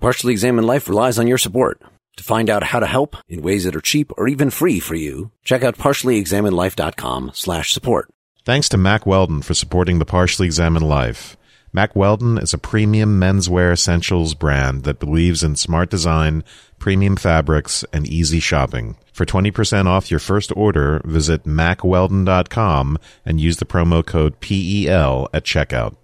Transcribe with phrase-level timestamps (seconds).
[0.00, 1.82] Partially Examined Life relies on your support.
[2.16, 4.94] To find out how to help in ways that are cheap or even free for
[4.94, 8.10] you, check out partiallyexaminedlife.com slash support.
[8.44, 11.36] Thanks to Mack Weldon for supporting the Partially Examined Life.
[11.72, 16.42] Mack Weldon is a premium menswear essentials brand that believes in smart design,
[16.78, 18.96] premium fabrics, and easy shopping.
[19.12, 25.44] For 20% off your first order, visit mackweldon.com and use the promo code PEL at
[25.44, 25.96] checkout.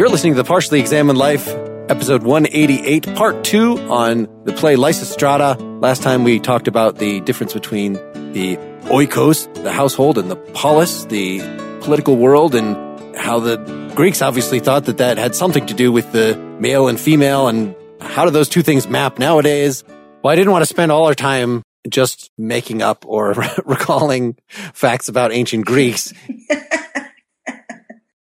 [0.00, 1.46] You're listening to the Partially Examined Life,
[1.90, 5.82] episode 188, part two on the play Lysistrata.
[5.82, 7.92] Last time we talked about the difference between
[8.32, 11.40] the oikos, the household, and the polis, the
[11.82, 13.58] political world, and how the
[13.94, 17.76] Greeks obviously thought that that had something to do with the male and female, and
[18.00, 19.84] how do those two things map nowadays?
[20.24, 23.32] Well, I didn't want to spend all our time just making up or
[23.66, 26.14] recalling facts about ancient Greeks.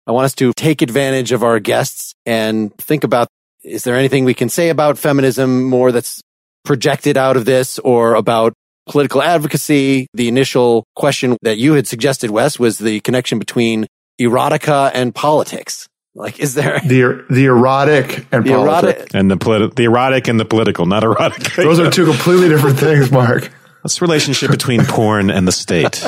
[0.09, 3.29] I want us to take advantage of our guests and think about
[3.63, 6.23] is there anything we can say about feminism more that's
[6.65, 8.55] projected out of this or about
[8.89, 10.07] political advocacy?
[10.15, 13.87] The initial question that you had suggested, Wes, was the connection between
[14.19, 15.87] erotica and politics.
[16.15, 19.15] Like, is there the er, the erotic and the politics erotic?
[19.15, 21.53] And the, politi- the erotic and the political, not erotic.
[21.57, 23.51] Those are two completely different things, Mark.
[23.83, 26.03] What's the relationship between porn and the state?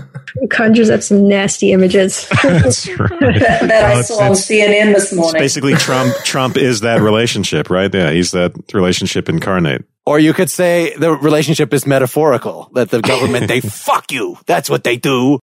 [0.42, 2.28] It conjures up some nasty images.
[2.42, 3.08] That's right.
[3.20, 5.40] that, that I saw on CNN this It's morning.
[5.40, 6.14] basically Trump.
[6.24, 7.92] Trump is that relationship, right?
[7.92, 9.84] Yeah, he's that relationship incarnate.
[10.04, 14.38] Or you could say the relationship is metaphorical, that the government, they fuck you.
[14.46, 15.40] That's what they do.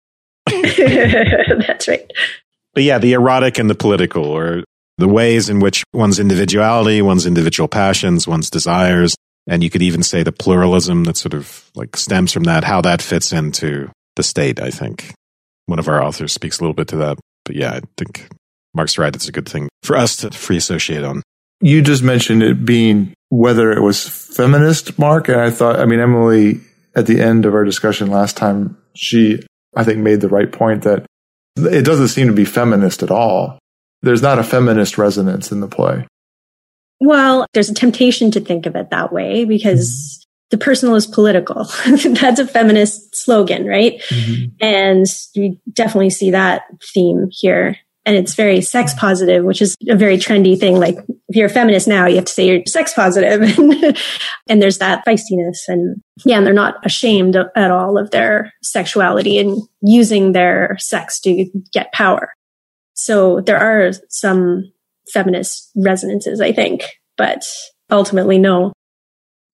[0.46, 2.10] That's right.
[2.74, 4.64] But yeah, the erotic and the political, or
[4.96, 9.14] the ways in which one's individuality, one's individual passions, one's desires,
[9.46, 12.80] and you could even say the pluralism that sort of like stems from that, how
[12.80, 14.60] that fits into the state.
[14.60, 15.14] I think
[15.64, 17.18] one of our authors speaks a little bit to that.
[17.46, 18.28] But yeah, I think
[18.74, 19.14] Mark's right.
[19.14, 21.22] It's a good thing for us to free associate on.
[21.62, 26.00] You just mentioned it being whether it was feminist, Mark, and I thought, I mean,
[26.00, 26.60] Emily,
[26.94, 29.40] at the end of our discussion last time, she,
[29.74, 31.06] I think, made the right point that
[31.56, 33.58] it doesn't seem to be feminist at all.
[34.02, 36.06] There's not a feminist resonance in the play.
[37.00, 40.27] Well, there's a temptation to think of it that way because mm-hmm.
[40.50, 41.64] The personal is political.
[41.86, 44.00] That's a feminist slogan, right?
[44.08, 44.44] Mm-hmm.
[44.60, 46.62] And you definitely see that
[46.94, 47.76] theme here.
[48.06, 50.78] And it's very sex positive, which is a very trendy thing.
[50.78, 50.96] Like
[51.28, 53.42] if you're a feminist now, you have to say you're sex positive.
[54.48, 55.58] and there's that feistiness.
[55.68, 61.20] And yeah, and they're not ashamed at all of their sexuality and using their sex
[61.20, 62.32] to get power.
[62.94, 64.72] So there are some
[65.12, 66.84] feminist resonances, I think,
[67.18, 67.44] but
[67.90, 68.72] ultimately, no.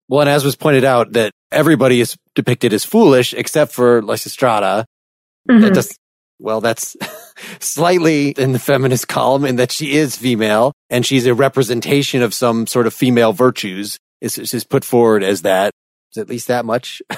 [0.09, 4.85] Well, and as was pointed out, that everybody is depicted as foolish except for Lysistrata.
[5.49, 5.61] Mhm.
[5.63, 5.97] That does,
[6.39, 6.97] well, that's
[7.61, 12.35] slightly in the feminist column in that she is female and she's a representation of
[12.35, 15.73] some sort of female virtues is, is put forward as that.
[16.13, 17.03] Is at least that much?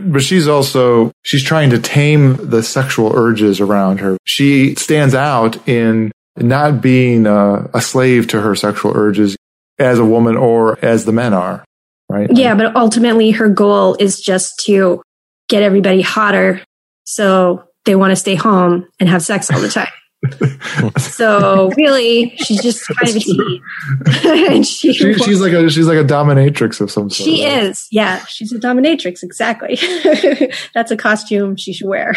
[0.00, 4.16] But she's also, she's trying to tame the sexual urges around her.
[4.22, 9.36] She stands out in not being a, a slave to her sexual urges
[9.76, 11.64] as a woman or as the men are,
[12.08, 12.28] right?
[12.32, 15.02] Yeah, but ultimately, her goal is just to
[15.48, 16.62] get everybody hotter
[17.04, 19.88] so they want to stay home and have sex all the time.
[20.98, 25.96] so really, she's just kind of a and she, She, she's like a, she's like
[25.96, 27.24] a dominatrix of some sort.
[27.28, 27.62] she right?
[27.62, 29.76] is, yeah, she's a dominatrix, exactly.
[30.74, 32.14] That's a costume she should wear.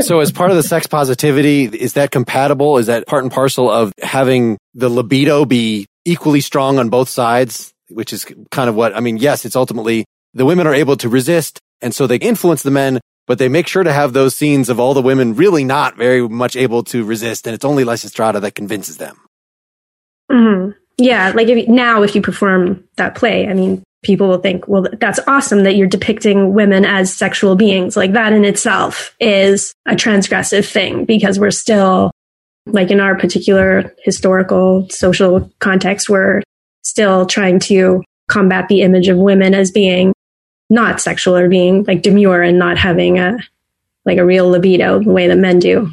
[0.00, 2.78] so as part of the sex positivity, is that compatible?
[2.78, 7.73] Is that part and parcel of having the libido be equally strong on both sides?
[7.90, 11.08] Which is kind of what, I mean, yes, it's ultimately the women are able to
[11.08, 14.68] resist and so they influence the men, but they make sure to have those scenes
[14.70, 17.46] of all the women really not very much able to resist.
[17.46, 19.20] And it's only Lysistrata that convinces them.
[20.30, 24.66] hmm Yeah, like if, now if you perform that play, I mean, people will think,
[24.68, 27.96] well, that's awesome that you're depicting women as sexual beings.
[27.96, 32.10] Like that in itself is a transgressive thing because we're still,
[32.66, 36.42] like in our particular historical social context, we're
[36.84, 40.12] still trying to combat the image of women as being
[40.70, 43.38] not sexual or being like demure and not having a
[44.04, 45.92] like a real libido the way that men do.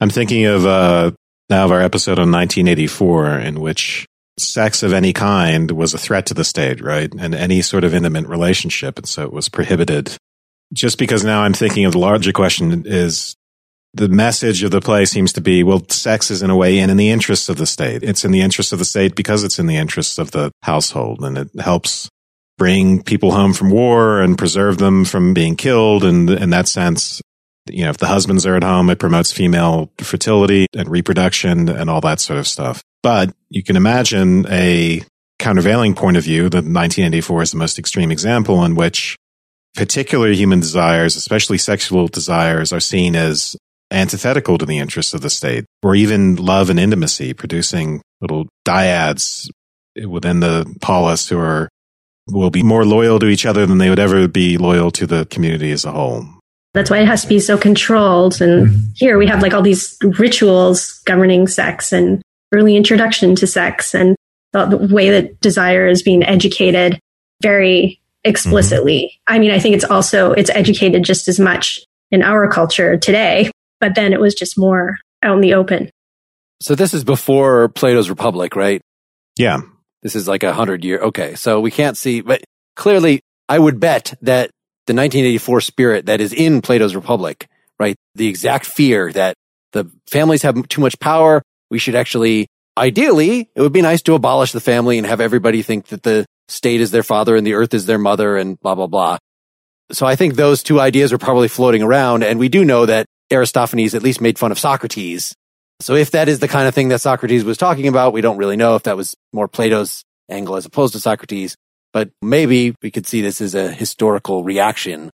[0.00, 1.12] I'm thinking of uh,
[1.48, 4.06] now of our episode on 1984, in which
[4.38, 7.10] sex of any kind was a threat to the state, right?
[7.18, 8.98] And any sort of intimate relationship.
[8.98, 10.14] And so it was prohibited.
[10.72, 13.34] Just because now I'm thinking of the larger question is
[13.96, 16.90] the message of the play seems to be, well, sex is in a way in,
[16.90, 18.02] in the interests of the state.
[18.02, 21.24] It's in the interests of the state because it's in the interests of the household
[21.24, 22.08] and it helps
[22.58, 26.04] bring people home from war and preserve them from being killed.
[26.04, 27.20] And in that sense,
[27.70, 31.90] you know, if the husbands are at home, it promotes female fertility and reproduction and
[31.90, 32.82] all that sort of stuff.
[33.02, 35.02] But you can imagine a
[35.38, 39.16] countervailing point of view that 1984 is the most extreme example in which
[39.74, 43.56] particular human desires, especially sexual desires, are seen as
[43.90, 49.48] antithetical to the interests of the state, or even love and intimacy, producing little dyads
[50.06, 51.68] within the polis who are
[52.28, 55.26] will be more loyal to each other than they would ever be loyal to the
[55.26, 56.26] community as a whole.
[56.74, 58.40] That's why it has to be so controlled.
[58.42, 58.80] And mm-hmm.
[58.96, 62.20] here we have like all these rituals governing sex and
[62.52, 64.16] early introduction to sex and
[64.52, 66.98] the, the way that desire is being educated
[67.42, 69.04] very explicitly.
[69.04, 69.34] Mm-hmm.
[69.34, 71.80] I mean, I think it's also, it's educated just as much
[72.10, 73.50] in our culture today,
[73.80, 75.90] but then it was just more out in the open.
[76.60, 78.80] So this is before Plato's Republic, right?
[79.36, 79.60] Yeah.
[80.02, 81.00] This is like a hundred year.
[81.00, 81.34] Okay.
[81.34, 82.42] So we can't see, but
[82.76, 84.50] clearly I would bet that
[84.86, 87.96] the 1984 spirit that is in Plato's Republic, right?
[88.14, 89.34] The exact fear that
[89.72, 91.42] the families have too much power.
[91.70, 92.46] We should actually,
[92.78, 96.24] ideally, it would be nice to abolish the family and have everybody think that the
[96.48, 99.18] state is their father and the earth is their mother and blah, blah, blah.
[99.90, 102.22] So I think those two ideas are probably floating around.
[102.22, 105.34] And we do know that Aristophanes at least made fun of Socrates.
[105.80, 108.38] So if that is the kind of thing that Socrates was talking about, we don't
[108.38, 111.56] really know if that was more Plato's angle as opposed to Socrates.
[111.92, 115.10] But maybe we could see this as a historical reaction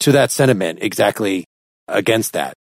[0.00, 1.44] to that sentiment exactly
[1.88, 2.54] against that.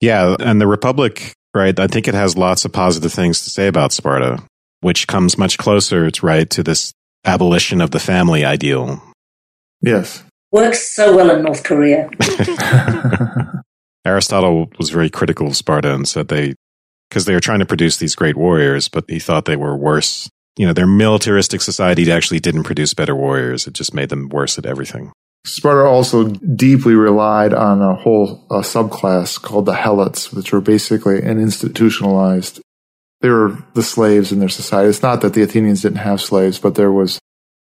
[0.00, 0.36] Yeah.
[0.40, 1.78] And the Republic, right?
[1.78, 4.42] I think it has lots of positive things to say about Sparta,
[4.80, 6.92] which comes much closer, right, to this
[7.24, 9.02] abolition of the family ideal.
[9.80, 10.22] Yes.
[10.52, 12.10] Works so well in North Korea.
[14.04, 16.54] Aristotle was very critical of Sparta and said they,
[17.08, 20.28] because they were trying to produce these great warriors, but he thought they were worse.
[20.58, 23.66] You know, their militaristic society actually didn't produce better warriors.
[23.66, 25.12] It just made them worse at everything.
[25.46, 31.22] Sparta also deeply relied on a whole a subclass called the Helots, which were basically
[31.22, 32.60] an institutionalized.
[33.22, 34.90] They were the slaves in their society.
[34.90, 37.18] It's not that the Athenians didn't have slaves, but there was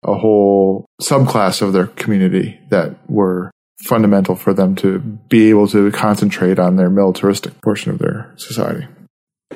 [0.04, 3.50] a whole subclass of their community that were
[3.84, 8.86] fundamental for them to be able to concentrate on their militaristic portion of their society.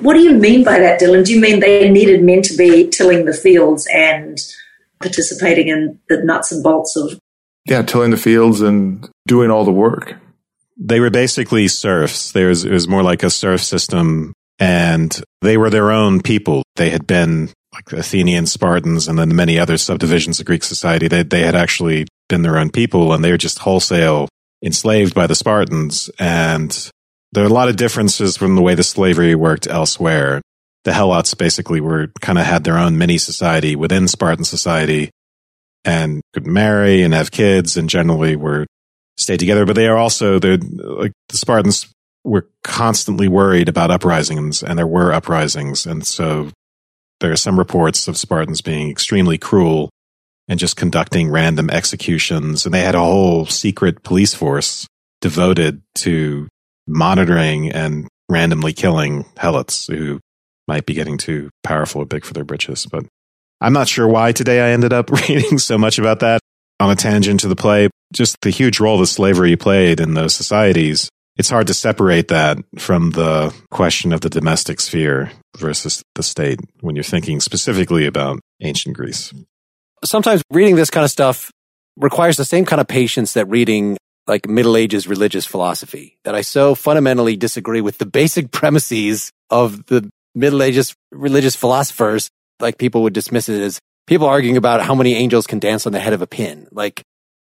[0.01, 1.25] What do you mean by that, Dylan?
[1.25, 4.37] Do you mean they needed men to be tilling the fields and
[5.01, 7.19] participating in the nuts and bolts of?
[7.65, 10.15] Yeah, tilling the fields and doing all the work.
[10.77, 12.31] They were basically serfs.
[12.31, 16.63] There was, it was more like a serf system, and they were their own people.
[16.77, 17.49] They had been
[17.79, 22.07] like Athenian Spartans and then many other subdivisions of Greek society, they, they had actually
[22.27, 24.27] been their own people and they were just wholesale
[24.63, 26.09] enslaved by the Spartans.
[26.19, 26.91] And
[27.31, 30.41] there are a lot of differences from the way the slavery worked elsewhere.
[30.83, 35.11] The Helots basically were kind of had their own mini society within Spartan society
[35.85, 38.65] and could marry and have kids and generally were
[39.17, 39.65] stayed together.
[39.65, 41.87] But they are also, they're like the Spartans
[42.23, 45.85] were constantly worried about uprisings and there were uprisings.
[45.85, 46.51] And so
[47.19, 49.89] there are some reports of Spartans being extremely cruel
[50.47, 52.65] and just conducting random executions.
[52.65, 54.87] And they had a whole secret police force
[55.21, 56.47] devoted to
[56.87, 60.19] monitoring and randomly killing helots who
[60.67, 62.85] might be getting too powerful or big for their britches.
[62.85, 63.05] But
[63.61, 66.41] I'm not sure why today I ended up reading so much about that
[66.79, 67.89] on a tangent to the play.
[68.13, 71.09] Just the huge role that slavery played in those societies
[71.39, 76.59] it's hard to separate that from the question of the domestic sphere versus the state
[76.81, 79.33] when you're thinking specifically about ancient Greece.
[80.03, 81.49] Sometimes reading this kind of stuff
[81.95, 86.41] requires the same kind of patience that reading like Middle Ages religious philosophy, that I
[86.41, 92.29] so fundamentally disagree with the basic premises of the Middle Ages religious philosophers.
[92.59, 95.93] Like people would dismiss it as people arguing about how many angels can dance on
[95.93, 96.67] the head of a pin.
[96.71, 97.01] Like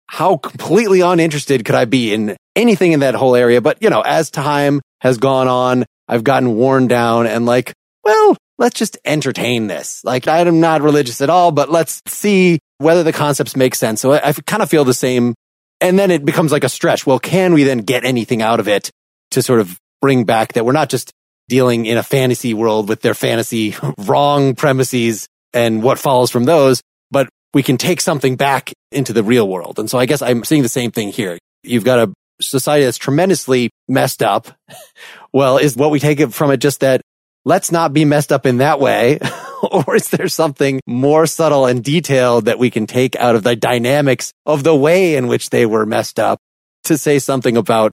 [0.07, 3.61] how completely uninterested could I be in anything in that whole area?
[3.61, 8.37] But, you know, as time has gone on, I've gotten worn down and like, well,
[8.57, 10.03] let's just entertain this.
[10.03, 14.01] Like, I'm not religious at all, but let's see whether the concepts make sense.
[14.01, 15.33] So I, I kind of feel the same.
[15.81, 17.05] And then it becomes like a stretch.
[17.05, 18.89] Well, can we then get anything out of it
[19.31, 21.11] to sort of bring back that we're not just
[21.47, 26.81] dealing in a fantasy world with their fantasy wrong premises and what follows from those,
[27.11, 29.79] but we can take something back into the real world.
[29.79, 31.37] And so I guess I'm seeing the same thing here.
[31.63, 34.47] You've got a society that's tremendously messed up.
[35.33, 37.01] well, is what we take it from it just that
[37.43, 39.19] let's not be messed up in that way?
[39.71, 43.55] or is there something more subtle and detailed that we can take out of the
[43.55, 46.39] dynamics of the way in which they were messed up
[46.83, 47.91] to say something about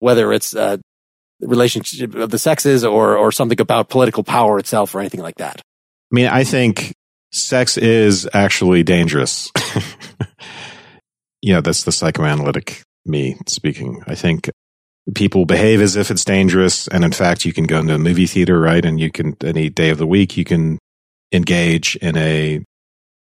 [0.00, 0.76] whether it's a uh,
[1.40, 5.60] relationship of the sexes or, or something about political power itself or anything like that?
[6.12, 6.92] I mean, I think
[7.32, 9.52] sex is actually dangerous.
[11.42, 14.02] yeah, that's the psychoanalytic me speaking.
[14.06, 14.50] I think
[15.14, 16.86] people behave as if it's dangerous.
[16.88, 18.84] And in fact, you can go into a movie theater, right?
[18.84, 20.78] And you can, any day of the week, you can
[21.32, 22.62] engage in a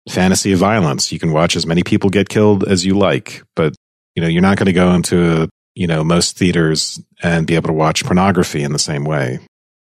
[0.08, 1.12] fantasy of violence.
[1.12, 3.75] You can watch as many people get killed as you like, but
[4.14, 7.68] you know, you're not going to go into, you know, most theaters and be able
[7.68, 9.38] to watch pornography in the same way.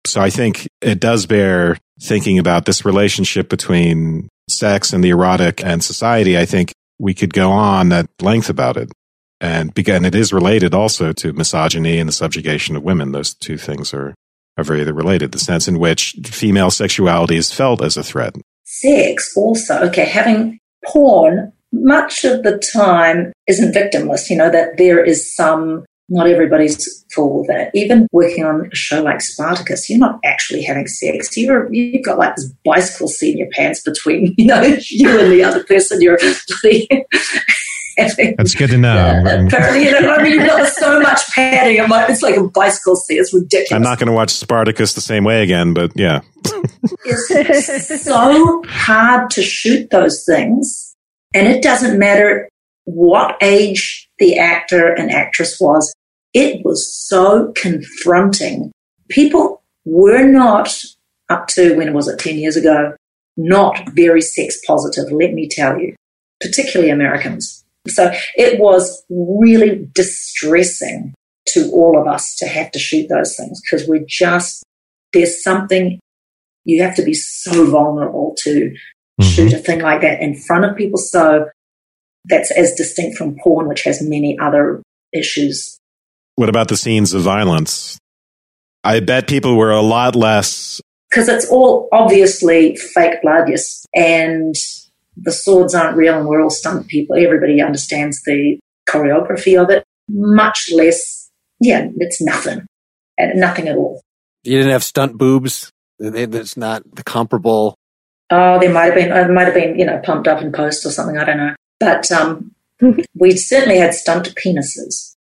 [0.07, 5.65] So I think it does bear thinking about this relationship between sex and the erotic
[5.65, 6.37] and society.
[6.37, 8.91] I think we could go on at length about it.
[9.43, 13.11] And again, it is related also to misogyny and the subjugation of women.
[13.11, 14.15] Those two things are,
[14.57, 15.33] are very related.
[15.33, 18.37] The sense in which female sexuality is felt as a threat.
[18.63, 25.05] Sex also, okay, having porn much of the time isn't victimless, you know, that there
[25.05, 27.71] is some not everybody's for that.
[27.75, 31.37] Even working on a show like Spartacus, you're not actually having sex.
[31.37, 35.33] You're you've got like this bicycle seat in your pants between you know you and
[35.33, 36.01] the other person.
[36.01, 36.19] You're
[37.97, 38.35] having.
[38.37, 38.97] That's good to know.
[38.97, 41.79] Uh, apparently, you know, I mean, you've got so much padding.
[41.81, 43.17] It's like a bicycle seat.
[43.17, 43.73] It's ridiculous.
[43.73, 46.21] I'm not going to watch Spartacus the same way again, but yeah.
[47.05, 50.95] it's so hard to shoot those things,
[51.35, 52.49] and it doesn't matter
[52.85, 55.95] what age the actor and actress was.
[56.35, 58.73] It was so confronting.
[59.09, 60.75] People were not
[61.29, 62.95] up to when was it 10 years ago
[63.37, 65.95] not very sex positive let me tell you
[66.41, 71.15] particularly americans so it was really distressing
[71.49, 74.63] to all of us to have to shoot those things because we're just
[75.13, 75.99] there's something
[76.65, 79.25] you have to be so vulnerable to mm-hmm.
[79.25, 81.47] shoot a thing like that in front of people so
[82.27, 85.79] that's as distinct from porn, which has many other issues.
[86.37, 87.99] What about the scenes of violence?
[88.85, 90.81] I bet people were a lot less.
[91.11, 93.85] Because it's all obviously fake blood, yes.
[93.95, 94.55] And
[95.17, 97.17] the swords aren't real and we're all stunt people.
[97.17, 99.85] Everybody understands the choreography of it.
[100.09, 102.67] Much less, yeah, it's nothing.
[103.19, 104.03] And nothing at all.
[104.43, 105.71] You didn't have stunt boobs?
[105.99, 107.77] It's not the comparable.
[108.31, 110.85] Oh, there might have been, it might have been, you know, pumped up in post
[110.85, 111.19] or something.
[111.19, 111.55] I don't know.
[111.79, 112.53] But um,
[113.15, 115.17] we certainly had stunt penises.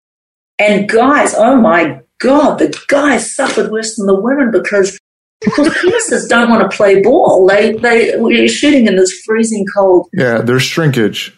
[0.58, 4.98] And guys, oh my God, the guys suffered worse than the women because
[5.44, 7.46] because penises don't want to play ball.
[7.46, 10.08] They they we're shooting in this freezing cold.
[10.12, 11.36] Yeah, there's shrinkage.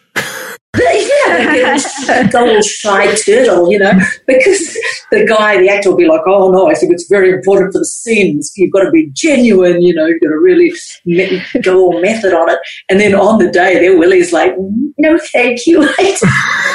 [0.77, 3.93] Yeah, little shy turtle, you know,
[4.27, 4.77] because
[5.11, 7.79] the guy, the actor will be like, oh no, I think it's very important for
[7.79, 8.51] the scenes.
[8.55, 10.73] You've got to be genuine, you know, you've got to really
[11.05, 12.59] me- go all method on it.
[12.89, 14.55] And then on the day, their Willie's like,
[14.97, 15.87] no, thank you.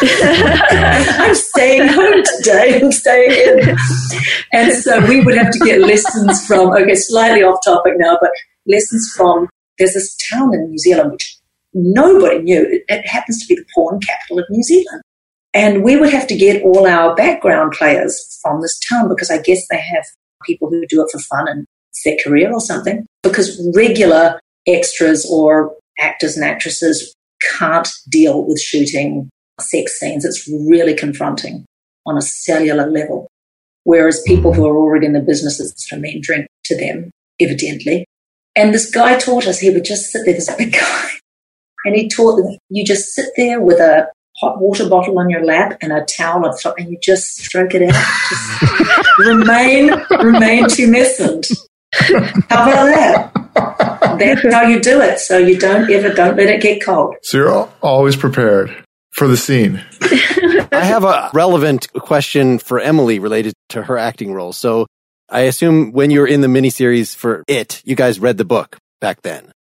[0.03, 2.81] I'm staying home today.
[2.81, 3.77] I'm staying in.
[4.53, 8.31] And so we would have to get lessons from, okay, slightly off topic now, but
[8.67, 11.40] lessons from, there's this town in New Zealand which
[11.75, 12.63] nobody knew.
[12.63, 15.03] It, it happens to be the porn capital of New Zealand.
[15.53, 19.39] And we would have to get all our background players from this town because I
[19.39, 20.05] guess they have
[20.45, 23.05] people who do it for fun and it's their career or something.
[23.23, 27.15] Because regular extras or actors and actresses
[27.59, 29.29] can't deal with shooting
[29.61, 30.25] sex scenes.
[30.25, 31.65] It's really confronting
[32.07, 33.29] on a cellular level.
[33.85, 37.11] Whereas people who are already in the business, it's a mean drink to them,
[37.41, 38.05] evidently.
[38.55, 41.11] And this guy taught us he would just sit there, this big guy,
[41.85, 44.07] and he taught them you just sit there with a
[44.41, 47.75] hot water bottle on your lap and a towel on top and you just stroke
[47.75, 48.05] it out.
[48.31, 49.91] Just remain,
[50.23, 51.53] remain tumescent.
[52.49, 54.17] How about that?
[54.19, 55.19] That's how you do it.
[55.19, 57.17] So you don't ever, don't let it get cold.
[57.23, 58.75] So you're always prepared
[59.11, 59.85] for the scene.
[60.73, 64.53] I have a relevant question for Emily related to her acting role.
[64.53, 64.87] So
[65.29, 68.79] I assume when you were in the miniseries for it, you guys read the book
[69.01, 69.53] back then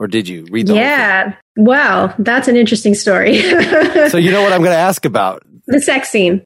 [0.00, 1.34] or did you read the yeah.
[1.56, 2.14] Wow.
[2.18, 3.40] That's an interesting story.
[4.08, 5.44] So you know what i'm going to ask about?
[5.66, 6.42] The sex scene.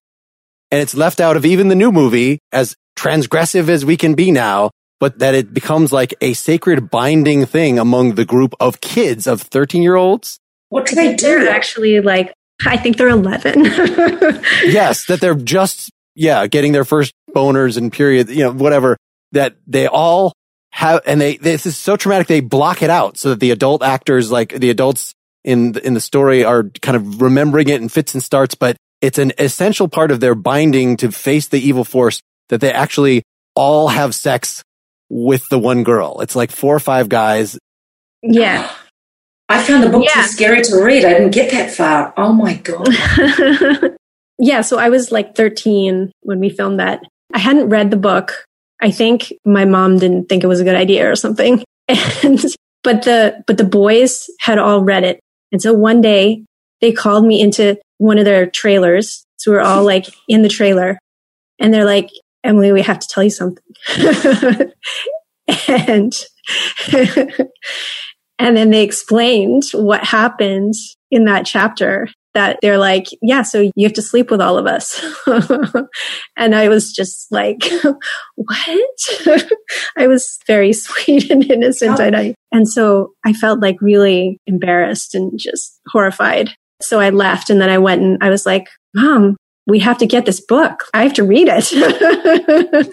[0.70, 4.30] And it's left out of even the new movie as transgressive as we can be
[4.30, 4.70] now
[5.00, 9.42] but that it becomes like a sacred binding thing among the group of kids of
[9.42, 11.48] 13 year olds what do they do?
[11.48, 12.32] actually like
[12.66, 13.64] i think they're 11
[14.64, 18.96] yes that they're just yeah getting their first boners and period you know whatever
[19.32, 20.32] that they all
[20.74, 22.26] have, and they, this is so traumatic.
[22.26, 25.14] They block it out so that the adult actors, like the adults
[25.44, 28.76] in the, in the story are kind of remembering it in fits and starts, but
[29.00, 33.22] it's an essential part of their binding to face the evil force that they actually
[33.54, 34.64] all have sex
[35.08, 36.20] with the one girl.
[36.22, 37.56] It's like four or five guys.
[38.22, 38.68] Yeah.
[39.48, 40.22] I found the book yeah.
[40.22, 41.04] too scary to read.
[41.04, 42.12] I didn't get that far.
[42.16, 42.88] Oh my God.
[44.40, 44.62] yeah.
[44.62, 47.00] So I was like 13 when we filmed that.
[47.32, 48.44] I hadn't read the book.
[48.80, 51.62] I think my mom didn't think it was a good idea or something.
[52.22, 52.42] And
[52.82, 55.20] but the, but the boys had all read it.
[55.52, 56.44] And so one day
[56.82, 59.24] they called me into one of their trailers.
[59.36, 60.98] So we we're all like in the trailer
[61.58, 62.10] and they're like,
[62.42, 63.64] Emily, we have to tell you something.
[65.68, 66.12] and,
[68.38, 70.74] and then they explained what happened
[71.10, 74.66] in that chapter that they're like, yeah, so you have to sleep with all of
[74.66, 75.02] us.
[76.36, 77.62] and I was just like,
[78.34, 78.98] what?
[79.96, 82.00] I was very sweet and innocent.
[82.00, 82.04] Oh.
[82.04, 86.50] And I, and so I felt like really embarrassed and just horrified.
[86.82, 89.36] So I left and then I went and I was like, mom,
[89.66, 90.84] we have to get this book.
[90.92, 92.88] I have to read it.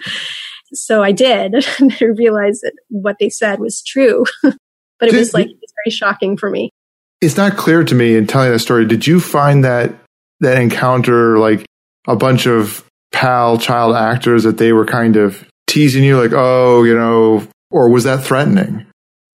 [0.72, 1.54] so I did.
[1.80, 4.24] And I realized that what they said was true.
[4.42, 6.70] but it was like, it was very shocking for me
[7.22, 8.84] it's not clear to me in telling that story.
[8.84, 9.94] Did you find that
[10.40, 11.64] that encounter like
[12.06, 16.82] a bunch of pal child actors that they were kind of teasing you, like, oh,
[16.82, 18.84] you know, or was that threatening?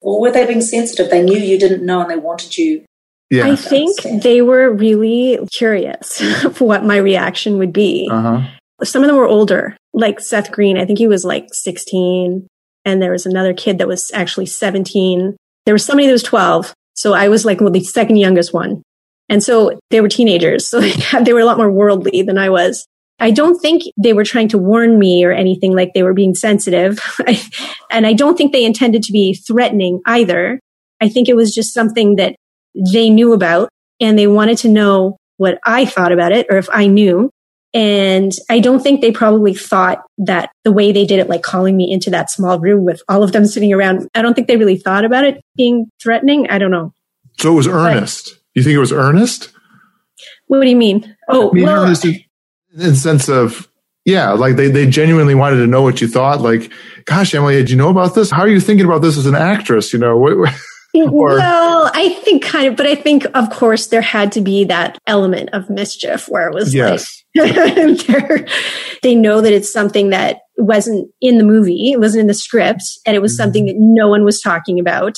[0.01, 1.11] Or were they being sensitive?
[1.11, 2.83] They knew you didn't know and they wanted you.
[3.29, 3.47] Yeah.
[3.47, 8.09] I think they were really curious of what my reaction would be.
[8.11, 8.47] Uh-huh.
[8.83, 10.77] Some of them were older, like Seth Green.
[10.77, 12.47] I think he was like 16.
[12.83, 15.35] And there was another kid that was actually 17.
[15.65, 18.81] There was somebody that was 12 so I was like well, the second youngest one.
[19.29, 20.67] And so they were teenagers.
[20.67, 20.81] So
[21.21, 22.87] they were a lot more worldly than I was.
[23.19, 26.35] I don't think they were trying to warn me or anything like they were being
[26.35, 26.99] sensitive.
[27.89, 30.59] and I don't think they intended to be threatening either.
[31.01, 32.35] I think it was just something that
[32.93, 33.69] they knew about
[34.01, 37.29] and they wanted to know what I thought about it or if I knew.
[37.75, 41.75] And I don't think they probably thought that the way they did it, like calling
[41.75, 44.55] me into that small room with all of them sitting around, I don't think they
[44.55, 46.49] really thought about it being threatening.
[46.49, 46.93] I don't know.
[47.37, 48.29] So it was earnest.
[48.29, 49.51] But, you think it was earnest?
[50.47, 51.17] What do you mean?
[51.27, 52.13] Oh, I mean, well, earnest in,
[52.73, 53.67] in the sense of,
[54.05, 56.39] yeah, like they, they genuinely wanted to know what you thought.
[56.39, 56.71] Like,
[57.03, 58.31] gosh, Emily, did you know about this?
[58.31, 59.91] How are you thinking about this as an actress?
[59.91, 60.37] You know, what,
[61.03, 64.65] or, well, I think kind of, but I think, of course, there had to be
[64.65, 67.23] that element of mischief where it was yes.
[67.35, 68.49] like,
[69.01, 72.83] they know that it's something that wasn't in the movie, it wasn't in the script,
[73.05, 73.43] and it was mm-hmm.
[73.43, 75.17] something that no one was talking about,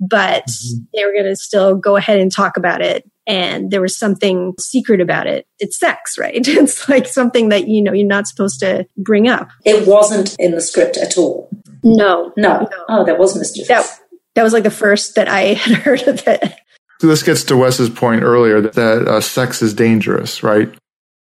[0.00, 0.84] but mm-hmm.
[0.94, 3.08] they were going to still go ahead and talk about it.
[3.26, 5.46] And there was something secret about it.
[5.58, 6.46] It's sex, right?
[6.46, 9.48] It's like something that, you know, you're not supposed to bring up.
[9.64, 11.48] It wasn't in the script at all.
[11.82, 12.32] No.
[12.36, 12.60] No.
[12.60, 12.84] no.
[12.88, 13.68] Oh, that was mischievous.
[13.68, 13.99] That,
[14.34, 16.54] that was like the first that I had heard of it.
[17.00, 20.72] So this gets to Wes's point earlier that, that uh, sex is dangerous, right?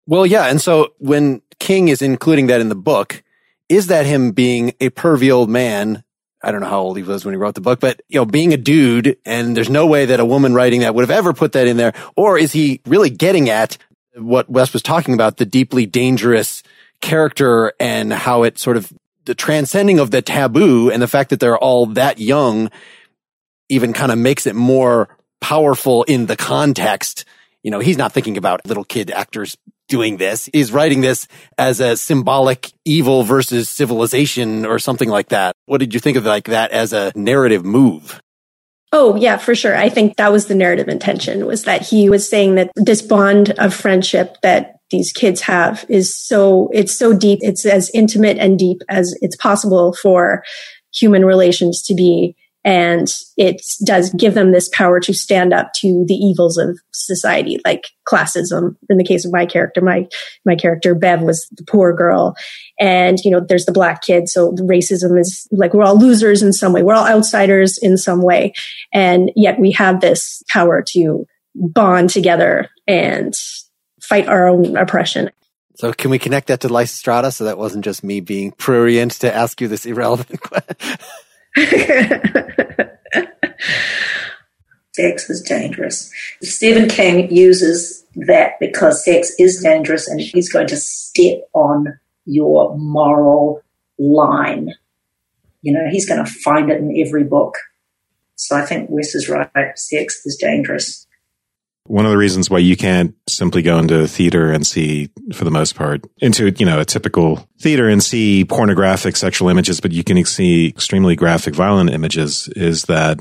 [0.06, 0.44] Well, yeah.
[0.44, 3.24] And so when King is including that in the book,
[3.68, 6.04] is that him being a pervy old man?
[6.42, 8.24] I don't know how old he was when he wrote the book, but you know,
[8.24, 11.32] being a dude and there's no way that a woman writing that would have ever
[11.32, 11.92] put that in there.
[12.14, 13.76] Or is he really getting at
[14.14, 16.62] what Wes was talking about, the deeply dangerous
[17.00, 18.92] character and how it sort of
[19.26, 22.70] the transcending of the taboo and the fact that they're all that young
[23.68, 25.08] even kind of makes it more
[25.40, 27.24] powerful in the context.
[27.62, 29.56] You know, he's not thinking about little kid actors
[29.88, 30.48] doing this.
[30.52, 35.54] He's writing this as a symbolic evil versus civilization or something like that.
[35.66, 38.20] What did you think of like that as a narrative move?
[38.92, 39.76] Oh, yeah, for sure.
[39.76, 43.50] I think that was the narrative intention was that he was saying that this bond
[43.58, 47.40] of friendship that these kids have is so, it's so deep.
[47.42, 50.44] It's as intimate and deep as it's possible for
[50.94, 52.36] human relations to be.
[52.64, 57.60] And it does give them this power to stand up to the evils of society,
[57.64, 58.74] like classism.
[58.90, 60.08] In the case of my character, my,
[60.44, 62.34] my character, Bev, was the poor girl.
[62.80, 64.28] And, you know, there's the black kid.
[64.28, 66.82] So racism is like, we're all losers in some way.
[66.82, 68.52] We're all outsiders in some way.
[68.92, 73.32] And yet we have this power to bond together and
[74.08, 75.30] fight our own oppression.
[75.74, 79.34] So can we connect that to Lysistrata so that wasn't just me being prurient to
[79.34, 80.98] ask you this irrelevant question?
[84.96, 86.10] sex is dangerous.
[86.42, 92.76] Stephen King uses that because sex is dangerous and he's going to step on your
[92.78, 93.62] moral
[93.98, 94.74] line.
[95.60, 97.56] You know, he's going to find it in every book.
[98.36, 99.50] So I think Wes is right.
[99.78, 101.05] Sex is dangerous.
[101.88, 105.44] One of the reasons why you can't simply go into a theater and see, for
[105.44, 109.92] the most part, into, you know, a typical theater and see pornographic sexual images, but
[109.92, 113.18] you can see extremely graphic violent images is that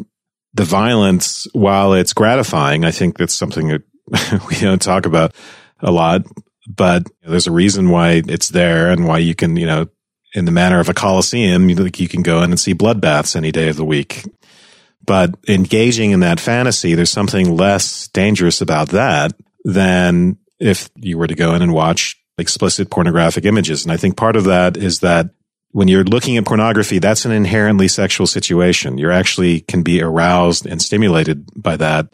[0.54, 3.84] the violence, while it's gratifying, I think that's something that
[4.50, 5.36] we don't talk about
[5.80, 6.24] a lot,
[6.68, 9.88] but there's a reason why it's there and why you can, you know,
[10.34, 13.52] in the manner of a coliseum, you, you can go in and see bloodbaths any
[13.52, 14.24] day of the week.
[15.06, 21.28] But engaging in that fantasy, there's something less dangerous about that than if you were
[21.28, 23.84] to go in and watch explicit pornographic images.
[23.84, 25.30] And I think part of that is that
[25.72, 28.98] when you're looking at pornography, that's an inherently sexual situation.
[28.98, 32.14] You actually can be aroused and stimulated by that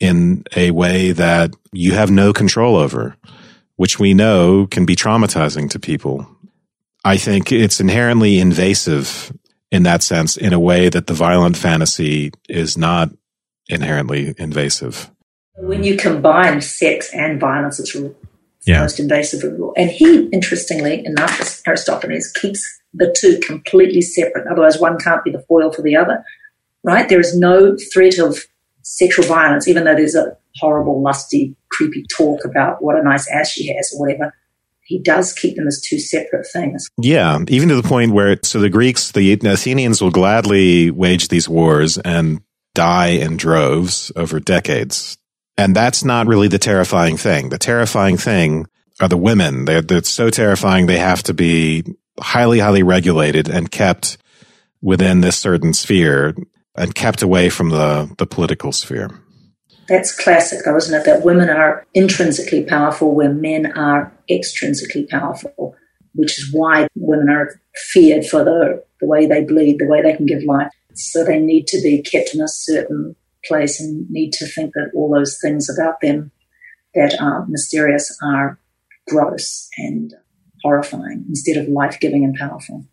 [0.00, 3.16] in a way that you have no control over,
[3.76, 6.28] which we know can be traumatizing to people.
[7.04, 9.32] I think it's inherently invasive
[9.74, 13.10] in that sense, in a way that the violent fantasy is not
[13.68, 15.10] inherently invasive.
[15.56, 18.14] When you combine sex and violence, it's the
[18.64, 18.82] yeah.
[18.82, 19.74] most invasive of all.
[19.76, 24.46] And he, interestingly enough, Aristophanes keeps the two completely separate.
[24.46, 26.24] Otherwise, one can't be the foil for the other,
[26.84, 27.08] right?
[27.08, 28.38] There is no threat of
[28.82, 33.50] sexual violence, even though there's a horrible, lusty, creepy talk about what a nice ass
[33.50, 34.32] she has or whatever.
[34.86, 36.88] He does keep them as two separate things.
[37.00, 41.48] Yeah, even to the point where, so the Greeks, the Athenians will gladly wage these
[41.48, 42.40] wars and
[42.74, 45.16] die in droves over decades.
[45.56, 47.48] And that's not really the terrifying thing.
[47.48, 48.66] The terrifying thing
[49.00, 49.64] are the women.
[49.64, 51.84] They're, they're so terrifying they have to be
[52.20, 54.18] highly, highly regulated and kept
[54.82, 56.34] within this certain sphere
[56.76, 59.08] and kept away from the, the political sphere.
[59.88, 61.04] That's classic, though, isn't it?
[61.04, 65.76] That women are intrinsically powerful where men are extrinsically powerful,
[66.14, 67.60] which is why women are
[67.92, 70.70] feared for the, the way they bleed, the way they can give life.
[70.94, 74.90] So they need to be kept in a certain place and need to think that
[74.94, 76.30] all those things about them
[76.94, 78.58] that are mysterious are
[79.08, 80.14] gross and
[80.62, 82.86] horrifying instead of life giving and powerful.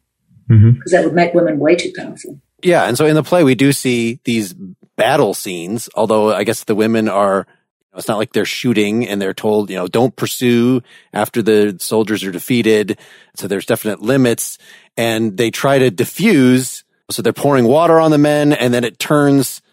[0.48, 0.80] Because mm-hmm.
[0.92, 2.42] that would make women way too powerful.
[2.62, 2.84] Yeah.
[2.84, 4.54] And so in the play, we do see these
[5.02, 7.48] battle scenes, although I guess the women are,
[7.96, 12.24] it's not like they're shooting and they're told, you know, don't pursue after the soldiers
[12.24, 13.00] are defeated.
[13.36, 14.60] So there's definite limits
[14.96, 16.84] and they try to diffuse.
[17.10, 19.64] So they're pouring water on the men and then it turns,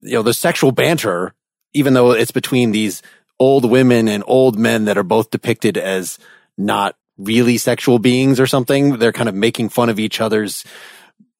[0.00, 1.34] you know, the sexual banter,
[1.74, 3.02] even though it's between these
[3.40, 6.20] old women and old men that are both depicted as
[6.56, 8.98] not really sexual beings or something.
[8.98, 10.64] They're kind of making fun of each other's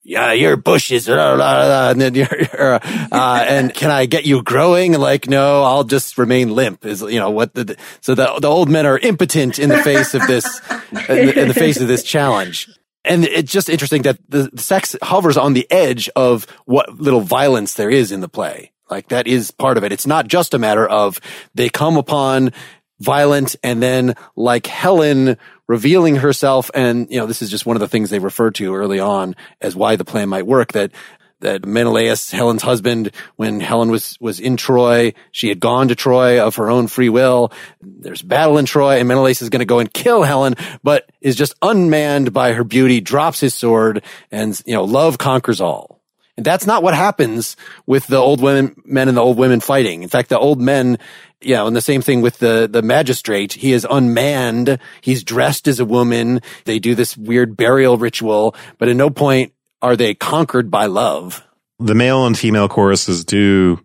[0.03, 2.81] yeah, your bushes, blah, blah, blah, and then you're, you're uh,
[3.13, 4.95] and can I get you growing?
[4.95, 6.87] Like, no, I'll just remain limp.
[6.87, 7.55] Is you know what?
[7.55, 10.47] The, so the the old men are impotent in the face of this,
[11.09, 12.69] in the, in the face of this challenge.
[13.05, 17.21] And it's just interesting that the, the sex hovers on the edge of what little
[17.21, 18.73] violence there is in the play.
[18.91, 19.93] Like that is part of it.
[19.93, 21.21] It's not just a matter of
[21.55, 22.53] they come upon
[23.01, 26.71] violent and then like Helen revealing herself.
[26.75, 29.37] And, you know, this is just one of the things they refer to early on
[29.61, 30.93] as why the plan might work that
[31.41, 36.45] that Menelaus, Helen's husband, when Helen was, was in Troy, she had gone to Troy
[36.45, 37.53] of her own free will.
[37.81, 41.37] There's battle in Troy and Menelaus is going to go and kill Helen, but is
[41.37, 45.99] just unmanned by her beauty, drops his sword and, you know, love conquers all.
[46.37, 50.05] And that's not what happens with the old women, men and the old women fighting.
[50.05, 50.99] In fact, the old men
[51.41, 53.53] you know, and the same thing with the, the magistrate.
[53.53, 54.79] He is unmanned.
[55.01, 56.41] He's dressed as a woman.
[56.65, 61.45] They do this weird burial ritual, but at no point are they conquered by love.
[61.79, 63.81] The male and female choruses do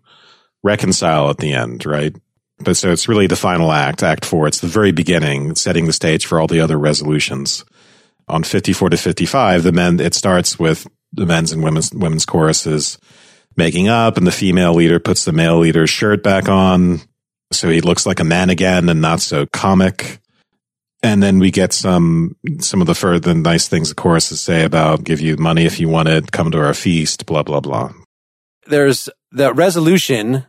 [0.64, 2.14] reconcile at the end, right?
[2.58, 4.48] But so it's really the final act, act four.
[4.48, 7.64] It's the very beginning, setting the stage for all the other resolutions.
[8.26, 12.98] On 54 to 55, the men, it starts with the men's and women's, women's choruses
[13.56, 17.00] making up and the female leader puts the male leader's shirt back on
[17.54, 20.20] so he looks like a man again and not so comic.
[21.02, 25.04] And then we get some some of the further nice things the choruses say about
[25.04, 27.92] give you money if you want it, come to our feast, blah blah blah.
[28.66, 30.46] There's that resolution,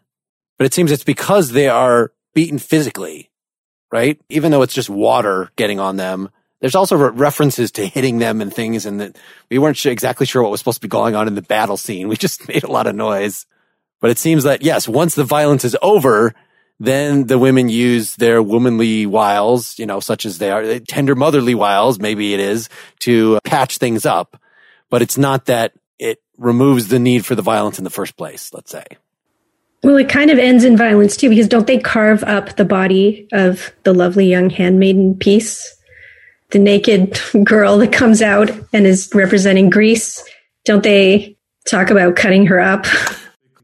[0.57, 3.31] but it seems it's because they are beaten physically,
[3.91, 4.19] right?
[4.29, 6.29] Even though it's just water getting on them.
[6.61, 9.17] There's also re- references to hitting them and things, and that
[9.51, 11.77] we weren't sure, exactly sure what was supposed to be going on in the battle
[11.77, 12.07] scene.
[12.09, 13.45] We just made a lot of noise.
[14.01, 16.33] But it seems that yes, once the violence is over,
[16.79, 21.15] then the women use their womanly wiles, you know, such as they are eh, tender
[21.15, 24.39] motherly wiles, maybe it is to patch things up.
[24.89, 28.53] But it's not that it removes the need for the violence in the first place,
[28.53, 28.83] let's say.
[29.83, 33.27] Well, it kind of ends in violence too, because don't they carve up the body
[33.31, 35.75] of the lovely young handmaiden piece?
[36.51, 40.23] The naked girl that comes out and is representing Greece.
[40.65, 42.85] Don't they talk about cutting her up?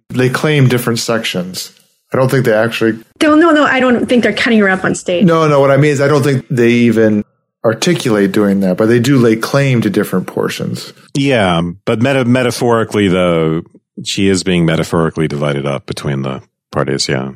[0.10, 1.74] They claim different sections.
[2.14, 3.04] I don't think they actually.
[3.22, 3.64] No, no, no.
[3.64, 5.26] I don't think they're cutting her up on stage.
[5.26, 5.60] No, no.
[5.60, 7.24] What I mean is, I don't think they even
[7.64, 10.94] articulate doing that, but they do lay claim to different portions.
[11.16, 13.62] Yeah, but meta- metaphorically, though,
[14.04, 17.08] she is being metaphorically divided up between the parties.
[17.08, 17.34] Yeah.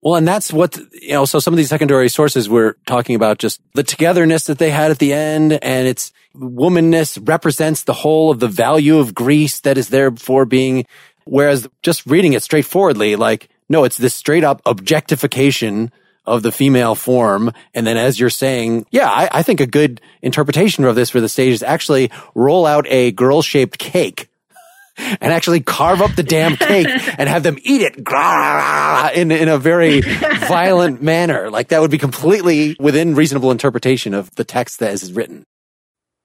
[0.00, 3.38] Well, and that's what, you know, so some of these secondary sources were talking about
[3.38, 8.30] just the togetherness that they had at the end and its womanness represents the whole
[8.30, 10.84] of the value of Greece that is there for being,
[11.24, 15.92] whereas just reading it straightforwardly, like no, it's this straight up objectification
[16.26, 17.52] of the female form.
[17.74, 21.20] And then as you're saying, yeah, I, I think a good interpretation of this for
[21.20, 24.30] the stage is actually roll out a girl shaped cake
[24.96, 26.86] and actually carve up the damn cake
[27.18, 27.96] and have them eat it
[29.16, 31.50] in, in a very violent manner.
[31.50, 35.44] Like that would be completely within reasonable interpretation of the text that is written.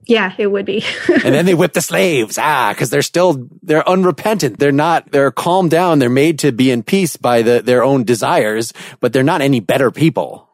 [0.06, 0.84] Yeah, it would be.
[1.08, 2.38] and then they whip the slaves.
[2.38, 4.58] Ah, cause they're still, they're unrepentant.
[4.58, 6.00] They're not, they're calmed down.
[6.00, 9.60] They're made to be in peace by the, their own desires, but they're not any
[9.60, 10.50] better people.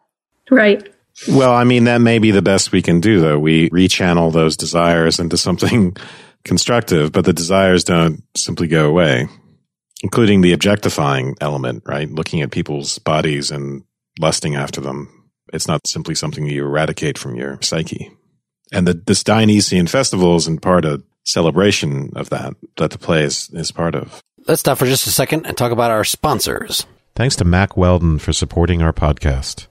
[0.50, 0.88] Right.
[1.30, 3.40] Well, I mean, that may be the best we can do though.
[3.40, 5.96] We rechannel those desires into something
[6.44, 9.28] constructive, but the desires don't simply go away,
[10.04, 12.10] including the objectifying element, right?
[12.10, 13.84] Looking at people's bodies and
[14.20, 15.30] lusting after them.
[15.54, 18.12] It's not simply something you eradicate from your psyche.
[18.72, 23.24] And the, this Dionysian festival is in part a celebration of that, that the play
[23.24, 24.22] is, is part of.
[24.48, 26.86] Let's stop for just a second and talk about our sponsors.
[27.16, 29.68] Thanks to Mack Weldon for supporting our podcast.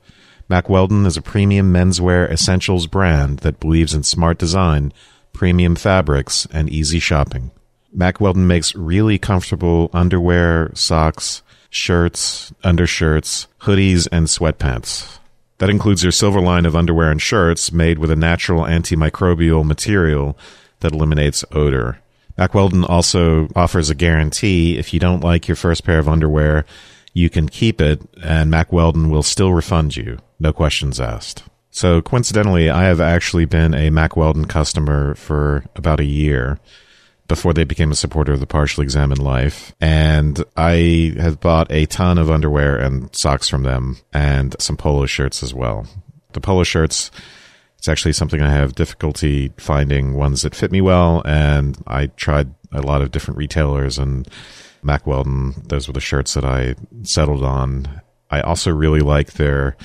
[0.48, 4.92] Mack Weldon is a premium menswear essentials brand that believes in smart design
[5.34, 7.50] premium fabrics, and easy shopping.
[7.92, 15.18] Mack Weldon makes really comfortable underwear, socks, shirts, undershirts, hoodies, and sweatpants.
[15.64, 20.36] That includes your silver line of underwear and shirts made with a natural antimicrobial material
[20.80, 22.00] that eliminates odor.
[22.36, 24.76] Mack Weldon also offers a guarantee.
[24.76, 26.66] If you don't like your first pair of underwear,
[27.14, 30.18] you can keep it, and Mack Weldon will still refund you.
[30.38, 31.44] No questions asked.
[31.70, 36.58] So coincidentally, I have actually been a Mack Weldon customer for about a year
[37.34, 39.74] before they became a supporter of the Partially Examined Life.
[39.80, 45.06] And I have bought a ton of underwear and socks from them and some polo
[45.06, 45.84] shirts as well.
[46.32, 47.10] The polo shirts,
[47.76, 51.22] it's actually something I have difficulty finding ones that fit me well.
[51.24, 54.28] And I tried a lot of different retailers and
[54.84, 58.00] Mack Weldon, those were the shirts that I settled on.
[58.30, 59.76] I also really like their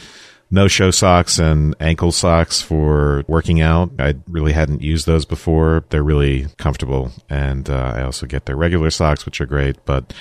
[0.52, 3.92] no show socks and ankle socks for working out.
[4.00, 5.84] I really hadn't used those before.
[5.90, 7.12] They're really comfortable.
[7.30, 9.84] And uh, I also get their regular socks, which are great.
[9.86, 10.14] But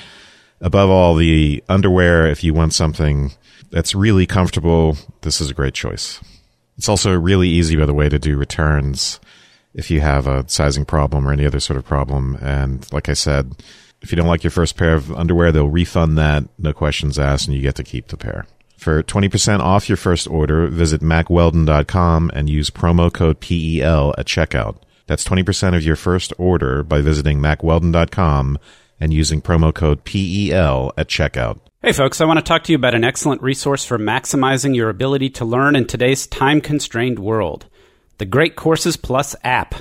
[0.60, 3.32] above all, the underwear, if you want something
[3.70, 6.20] that's really comfortable, this is a great choice.
[6.76, 9.20] It's also really easy, by the way, to do returns
[9.74, 12.36] if you have a sizing problem or any other sort of problem.
[12.40, 13.52] And like I said,
[14.02, 17.48] if you don't like your first pair of underwear, they'll refund that, no questions asked,
[17.48, 18.46] and you get to keep the pair.
[18.78, 24.76] For 20% off your first order, visit mackweldon.com and use promo code PEL at checkout.
[25.08, 28.56] That's 20% of your first order by visiting mackweldon.com
[29.00, 31.58] and using promo code PEL at checkout.
[31.82, 34.90] Hey folks, I want to talk to you about an excellent resource for maximizing your
[34.90, 37.66] ability to learn in today's time-constrained world.
[38.18, 39.74] The Great Courses Plus app.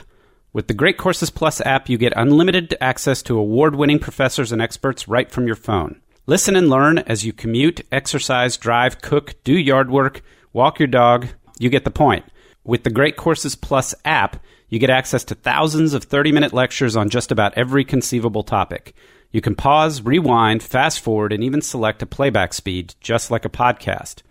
[0.53, 5.07] With the Great Courses Plus app, you get unlimited access to award-winning professors and experts
[5.07, 6.01] right from your phone.
[6.29, 11.29] Listen and learn as you commute, exercise, drive, cook, do yard work, walk your dog.
[11.57, 12.25] You get the point.
[12.65, 16.97] With the Great Courses Plus app, you get access to thousands of 30 minute lectures
[16.97, 18.93] on just about every conceivable topic.
[19.31, 23.49] You can pause, rewind, fast forward, and even select a playback speed, just like a
[23.49, 24.21] podcast.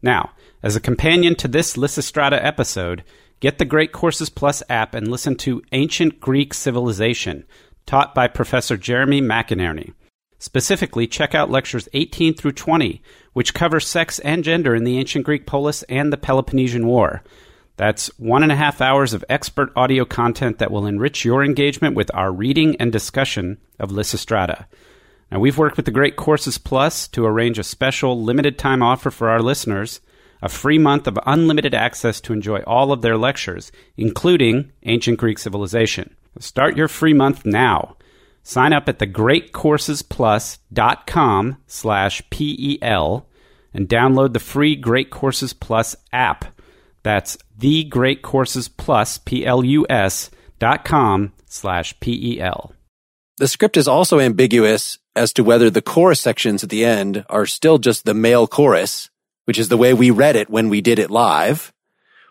[0.00, 0.30] Now,
[0.62, 3.04] as a companion to this Lysistrata episode,
[3.40, 7.44] get the Great Courses Plus app and listen to Ancient Greek Civilization,
[7.84, 9.92] taught by Professor Jeremy McInerney.
[10.44, 13.00] Specifically, check out lectures 18 through 20,
[13.32, 17.22] which cover sex and gender in the ancient Greek polis and the Peloponnesian War.
[17.78, 21.96] That's one and a half hours of expert audio content that will enrich your engagement
[21.96, 24.66] with our reading and discussion of Lysistrata.
[25.32, 29.10] Now, we've worked with the Great Courses Plus to arrange a special limited time offer
[29.10, 30.02] for our listeners
[30.42, 35.38] a free month of unlimited access to enjoy all of their lectures, including Ancient Greek
[35.38, 36.14] Civilization.
[36.38, 37.96] Start your free month now
[38.46, 43.26] Sign up at thegreatcoursesplus.com slash PEL
[43.72, 46.44] and download the free Great Courses Plus app.
[47.02, 52.74] That's the Great Courses Plus, P-L-U-S dot com slash P-E-L.
[53.38, 57.46] The script is also ambiguous as to whether the chorus sections at the end are
[57.46, 59.10] still just the male chorus,
[59.46, 61.72] which is the way we read it when we did it live,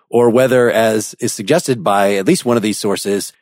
[0.09, 3.33] or whether, as is suggested by at least one of these sources,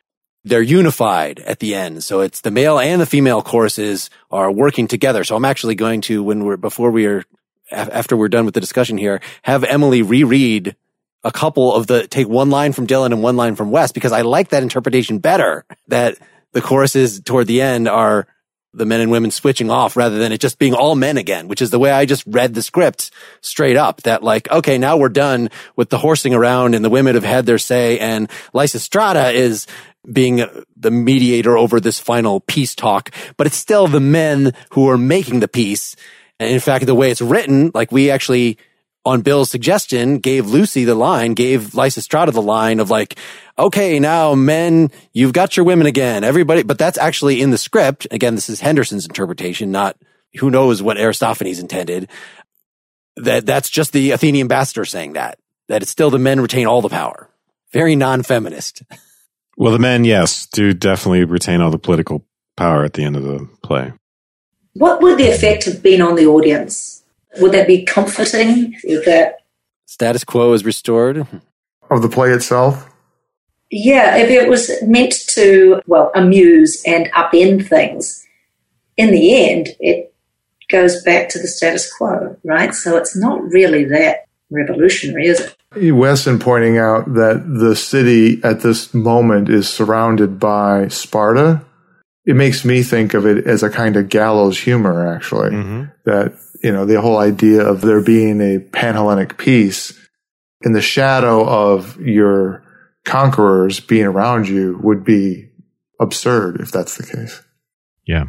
[0.44, 2.02] they're unified at the end.
[2.04, 5.24] So it's the male and the female choruses are working together.
[5.24, 7.24] So I'm actually going to, when we're, before we are,
[7.70, 10.76] after we're done with the discussion here, have Emily reread
[11.24, 14.12] a couple of the, take one line from Dylan and one line from Wes because
[14.12, 16.18] I like that interpretation better that
[16.52, 18.26] the choruses toward the end are
[18.74, 21.60] the men and women switching off rather than it just being all men again, which
[21.60, 23.10] is the way I just read the script
[23.42, 27.14] straight up that like, okay, now we're done with the horsing around and the women
[27.14, 29.66] have had their say and Lysistrata is
[30.10, 30.44] being
[30.76, 35.40] the mediator over this final peace talk, but it's still the men who are making
[35.40, 35.94] the peace.
[36.40, 38.58] And in fact, the way it's written, like we actually
[39.04, 43.18] on Bill's suggestion, gave Lucy the line, gave Lysistrata the line of like,
[43.58, 48.06] okay, now men, you've got your women again, everybody, but that's actually in the script.
[48.10, 49.96] Again, this is Henderson's interpretation, not
[50.38, 52.08] who knows what Aristophanes intended.
[53.16, 55.38] That that's just the Athenian ambassador saying that,
[55.68, 57.28] that it's still the men retain all the power.
[57.72, 58.82] Very non-feminist.
[59.56, 62.24] Well, the men, yes, do definitely retain all the political
[62.56, 63.92] power at the end of the play.
[64.74, 67.04] What would the effect have been on the audience?
[67.38, 68.76] Would that be comforting?
[68.84, 69.36] Would that
[69.86, 71.26] status quo is restored
[71.90, 72.88] of the play itself?
[73.70, 78.26] Yeah, if it was meant to, well, amuse and upend things,
[78.98, 80.14] in the end, it
[80.70, 82.74] goes back to the status quo, right?
[82.74, 85.94] So it's not really that revolutionary, is it?
[85.94, 91.64] Weston pointing out that the city at this moment is surrounded by Sparta.
[92.24, 95.50] It makes me think of it as a kind of gallows humor, actually.
[95.50, 95.84] Mm-hmm.
[96.04, 99.98] That, you know, the whole idea of there being a Panhellenic peace
[100.60, 102.62] in the shadow of your
[103.04, 105.50] conquerors being around you would be
[106.00, 107.42] absurd if that's the case.
[108.06, 108.26] Yeah.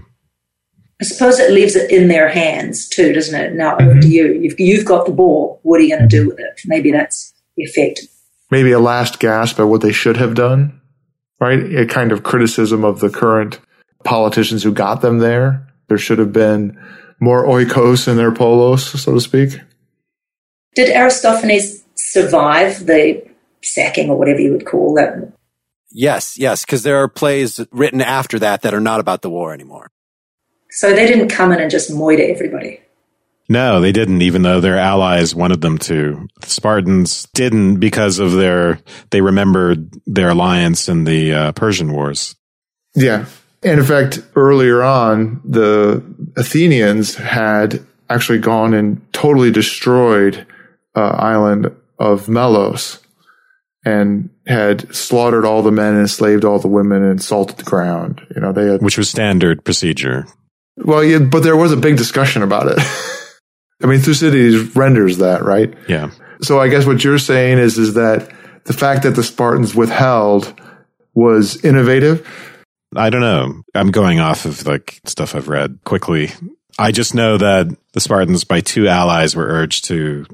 [1.04, 3.54] I suppose it leaves it in their hands too, doesn't it?
[3.56, 3.90] Now mm-hmm.
[3.90, 4.34] over to you.
[4.34, 5.60] You've, you've got the ball.
[5.64, 6.62] What are you going to do with it?
[6.66, 8.02] Maybe that's the effect.
[8.50, 10.80] Maybe a last gasp at what they should have done,
[11.42, 11.60] right?
[11.76, 13.60] A kind of criticism of the current
[14.06, 15.68] politicians who got them there.
[15.90, 16.80] There should have been
[17.20, 19.60] more oikos in their polis, so to speak.
[20.76, 23.28] Did Aristophanes survive the
[23.64, 25.34] sacking or whatever you would call that.
[25.92, 29.54] Yes, yes, because there are plays written after that that are not about the war
[29.54, 29.92] anymore.
[30.74, 32.82] So they didn't come in and just moiter everybody.
[33.50, 36.28] No, they didn't, even though their allies wanted them to.
[36.42, 38.80] The Spartans didn't because of their,
[39.12, 42.36] they remembered their alliance in the uh, Persian Wars.
[42.96, 43.26] Yeah.
[43.62, 46.04] And in fact, earlier on, the
[46.38, 50.46] Athenians had actually gone and totally destroyed
[50.96, 53.00] uh, island of Melos
[53.86, 58.26] and had slaughtered all the men and enslaved all the women and salted the ground.
[58.34, 60.26] You know, they had, which was standard procedure.
[60.78, 62.80] Well, yeah, but there was a big discussion about it.
[63.84, 65.74] I mean, Thucydides renders that, right?
[65.88, 66.12] Yeah.
[66.42, 68.32] So I guess what you're saying is, is that
[68.66, 70.60] the fact that the Spartans withheld
[71.14, 72.28] was innovative.
[72.96, 73.64] I don't know.
[73.76, 76.32] I'm going off of like stuff I've read quickly.
[76.78, 80.26] I just know that the Spartans, by two allies, were urged to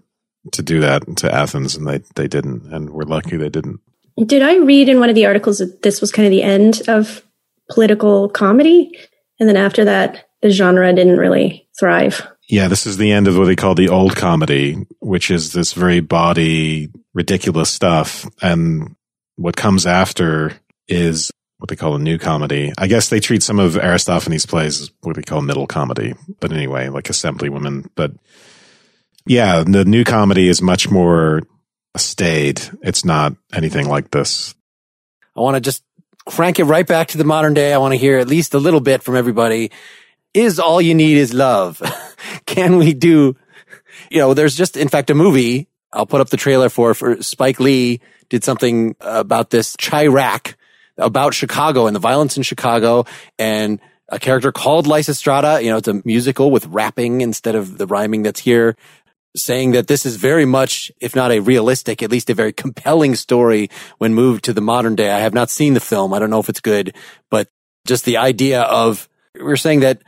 [0.54, 3.82] to do that to Athens, and they they didn't, and we're lucky they didn't.
[4.25, 6.82] Did I read in one of the articles that this was kind of the end
[6.88, 7.23] of
[7.69, 8.97] political comedy,
[9.39, 12.28] and then after that, the genre didn't really thrive?
[12.49, 15.73] Yeah, this is the end of what they call the old comedy, which is this
[15.73, 18.95] very bawdy, ridiculous stuff, and
[19.36, 20.54] what comes after
[20.88, 22.73] is what they call a new comedy.
[22.78, 26.52] I guess they treat some of Aristophanes' plays as what they call middle comedy, but
[26.52, 27.89] anyway, like Assemblywomen.
[27.95, 28.13] But
[29.25, 31.43] yeah, the new comedy is much more
[31.97, 32.62] staid.
[32.82, 34.56] It's not anything like this.
[35.36, 35.84] I want to just
[36.25, 37.73] crank it right back to the modern day.
[37.73, 39.71] I want to hear at least a little bit from everybody.
[40.34, 41.82] Is all you need is love?
[42.46, 43.36] Can we do,
[44.10, 47.22] you know, there's just, in fact, a movie I'll put up the trailer for, for
[47.24, 50.56] Spike Lee did something about this Chi-Raq
[50.98, 53.06] about Chicago and the violence in Chicago
[53.39, 55.63] and a character called Lysistrata.
[55.63, 58.76] You know, it's a musical with rapping instead of the rhyming that's here
[59.36, 63.15] saying that this is very much, if not a realistic, at least a very compelling
[63.15, 65.12] story when moved to the modern day.
[65.12, 66.13] I have not seen the film.
[66.13, 66.96] I don't know if it's good,
[67.30, 67.48] but
[67.86, 70.02] just the idea of, we're saying that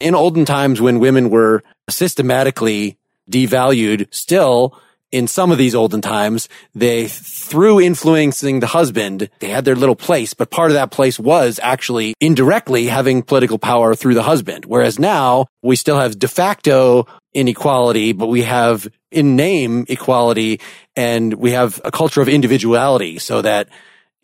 [0.00, 2.98] in olden times when women were systematically
[3.30, 4.78] devalued, still
[5.12, 9.96] in some of these olden times, they, through influencing the husband, they had their little
[9.96, 14.64] place, but part of that place was actually indirectly having political power through the husband.
[14.64, 20.60] Whereas now we still have de facto inequality, but we have in name equality
[20.96, 23.68] and we have a culture of individuality so that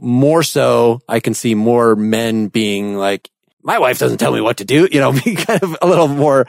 [0.01, 3.31] more so I can see more men being like,
[3.63, 6.09] my wife doesn't tell me what to do, you know, be kind of a little
[6.09, 6.47] more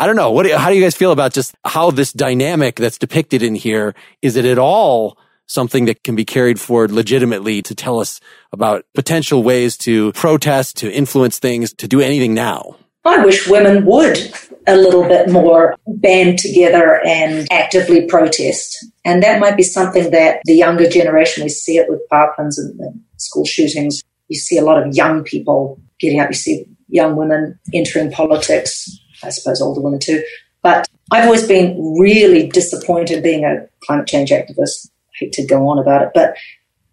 [0.00, 0.30] I don't know.
[0.30, 3.96] What, how do you guys feel about just how this dynamic that's depicted in here?
[4.22, 8.20] Is it at all something that can be carried forward legitimately to tell us
[8.52, 12.76] about potential ways to protest, to influence things, to do anything now?
[13.04, 14.18] I wish women would
[14.68, 18.86] a little bit more band together and actively protest.
[19.04, 22.78] And that might be something that the younger generation, we see it with Parklands and,
[22.78, 24.02] and school shootings.
[24.28, 26.30] You see a lot of young people getting up.
[26.30, 30.22] You see young women entering politics I suppose older women too.
[30.62, 34.88] But I've always been really disappointed being a climate change activist.
[34.88, 36.36] I hate to go on about it, but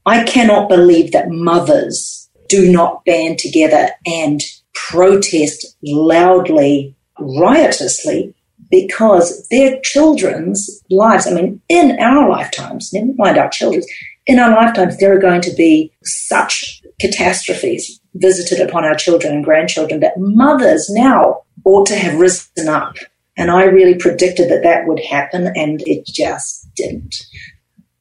[0.05, 4.41] I cannot believe that mothers do not band together and
[4.73, 8.33] protest loudly, riotously
[8.69, 13.87] because their children's lives, I mean, in our lifetimes, never mind our children's,
[14.27, 19.43] in our lifetimes, there are going to be such catastrophes visited upon our children and
[19.43, 22.95] grandchildren that mothers now ought to have risen up.
[23.37, 27.25] And I really predicted that that would happen, and it just didn't.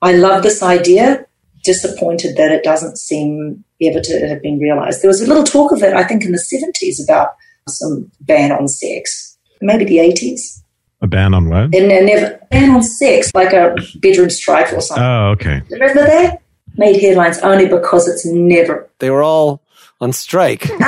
[0.01, 1.27] I love this idea,
[1.65, 5.03] disappointed that it doesn't seem ever to have been realized.
[5.03, 7.35] There was a little talk of it, I think, in the 70s about
[7.69, 10.63] some ban on sex, maybe the 80s.
[11.01, 11.75] A ban on what?
[11.75, 15.05] And never ban on sex, like a bedroom strife or something.
[15.05, 15.63] Oh, okay.
[15.71, 16.43] Remember that?
[16.77, 18.89] Made headlines only because it's never.
[18.99, 19.61] They were all
[20.01, 20.67] on strike.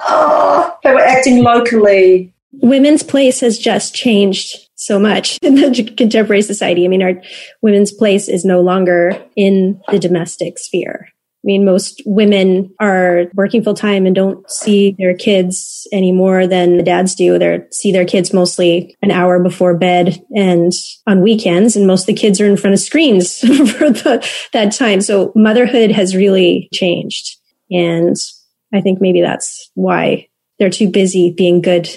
[0.00, 2.32] oh, they were acting locally.
[2.52, 6.84] Women's place has just changed so much in the contemporary society.
[6.84, 7.14] I mean, our
[7.62, 11.08] women's place is no longer in the domestic sphere.
[11.46, 16.48] I mean, most women are working full time and don't see their kids any more
[16.48, 17.38] than the dads do.
[17.38, 20.72] They see their kids mostly an hour before bed and
[21.06, 21.76] on weekends.
[21.76, 25.00] And most of the kids are in front of screens for the, that time.
[25.00, 27.36] So motherhood has really changed.
[27.70, 28.16] And
[28.74, 30.26] I think maybe that's why
[30.58, 31.88] they're too busy being good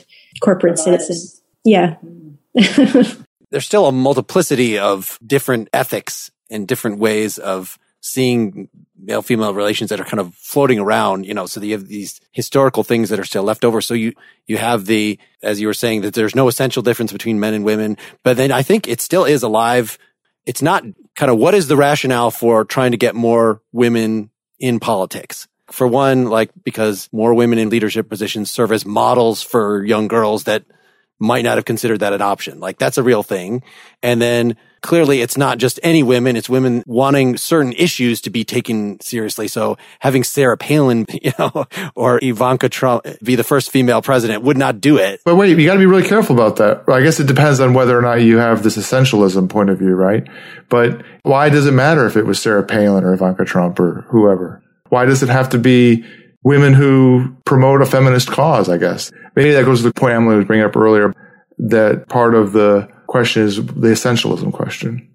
[0.41, 1.41] corporate citizens.
[1.65, 1.95] Yeah.
[2.53, 8.69] There's still a multiplicity of different ethics and different ways of seeing
[9.01, 11.87] male female relations that are kind of floating around, you know, so that you have
[11.87, 13.81] these historical things that are still left over.
[13.81, 14.13] So you,
[14.45, 17.63] you have the, as you were saying, that there's no essential difference between men and
[17.65, 19.97] women, but then I think it still is alive.
[20.45, 20.83] It's not
[21.15, 24.29] kind of what is the rationale for trying to get more women
[24.59, 25.47] in politics?
[25.67, 30.45] For one, like because more women in leadership positions serve as models for young girls
[30.45, 30.65] that
[31.19, 32.59] might not have considered that an option.
[32.59, 33.63] Like that's a real thing.
[34.01, 38.43] And then clearly it's not just any women, it's women wanting certain issues to be
[38.43, 39.47] taken seriously.
[39.47, 41.65] So having Sarah Palin, you know,
[41.95, 45.21] or Ivanka Trump be the first female president would not do it.
[45.25, 46.83] But wait, you got to be really careful about that.
[46.87, 49.95] I guess it depends on whether or not you have this essentialism point of view,
[49.95, 50.27] right?
[50.69, 54.63] But why does it matter if it was Sarah Palin or Ivanka Trump or whoever?
[54.89, 56.03] Why does it have to be
[56.43, 59.11] women who promote a feminist cause, I guess?
[59.35, 61.13] Maybe that goes to the point Emily was bringing up earlier
[61.59, 65.05] that part of the question is the essentialism question.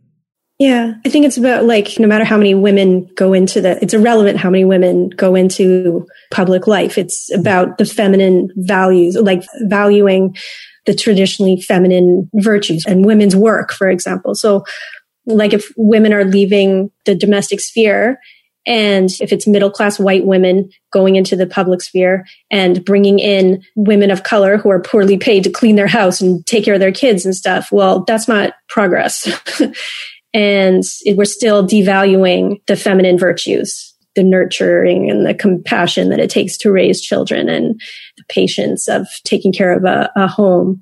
[0.59, 3.95] Yeah, I think it's about like no matter how many women go into the, it's
[3.95, 6.97] irrelevant how many women go into public life.
[6.97, 10.37] It's about the feminine values, like valuing
[10.87, 14.35] the traditionally feminine virtues and women's work, for example.
[14.35, 14.65] So,
[15.27, 18.19] like if women are leaving the domestic sphere
[18.67, 23.63] and if it's middle class white women going into the public sphere and bringing in
[23.77, 26.81] women of color who are poorly paid to clean their house and take care of
[26.81, 29.29] their kids and stuff, well, that's not progress.
[30.35, 36.31] and it, we're still devaluing the feminine virtues, the nurturing and the compassion that it
[36.31, 37.81] takes to raise children and
[38.17, 40.81] the patience of taking care of a, a home.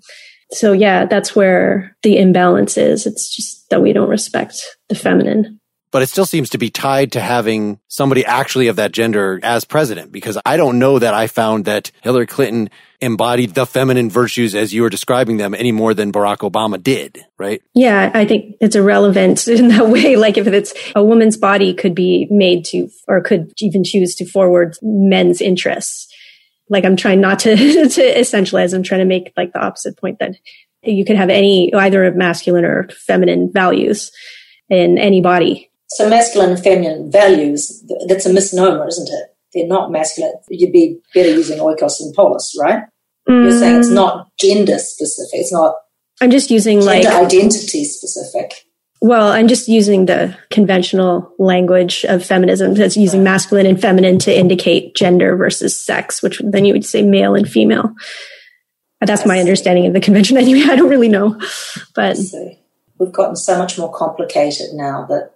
[0.53, 3.07] So yeah, that's where the imbalance is.
[3.07, 5.59] It's just that we don't respect the feminine
[5.93, 9.65] but it still seems to be tied to having somebody actually of that gender as
[9.65, 12.71] president because I don't know that I found that Hillary Clinton
[13.03, 17.25] embodied the feminine virtues as you were describing them any more than Barack Obama did,
[17.39, 17.63] right?
[17.75, 20.17] Yeah, I think it's irrelevant in that way.
[20.17, 24.25] Like if it's a woman's body could be made to, or could even choose to
[24.25, 26.09] forward men's interests.
[26.71, 28.73] Like I'm trying not to, to essentialize.
[28.73, 30.37] I'm trying to make like the opposite point that
[30.83, 34.11] you could have any, either of masculine or feminine values
[34.71, 39.37] in any body so masculine and feminine values, that's a misnomer, isn't it?
[39.55, 40.35] They're not masculine.
[40.49, 42.85] You'd be better using oikos and polis, right?
[43.29, 43.43] Mm.
[43.45, 43.95] You're saying it's mm.
[43.95, 45.41] not gender specific.
[45.41, 45.75] It's not.
[46.21, 48.67] I'm just using like identity specific.
[49.01, 54.37] Well, I'm just using the conventional language of feminism that's using masculine and feminine to
[54.37, 57.93] indicate gender versus sex, which then you would say male and female.
[59.01, 60.37] That's my understanding of the convention.
[60.43, 61.41] Anyway, I don't really know,
[61.97, 62.17] but
[62.99, 65.32] we've gotten so much more complicated now that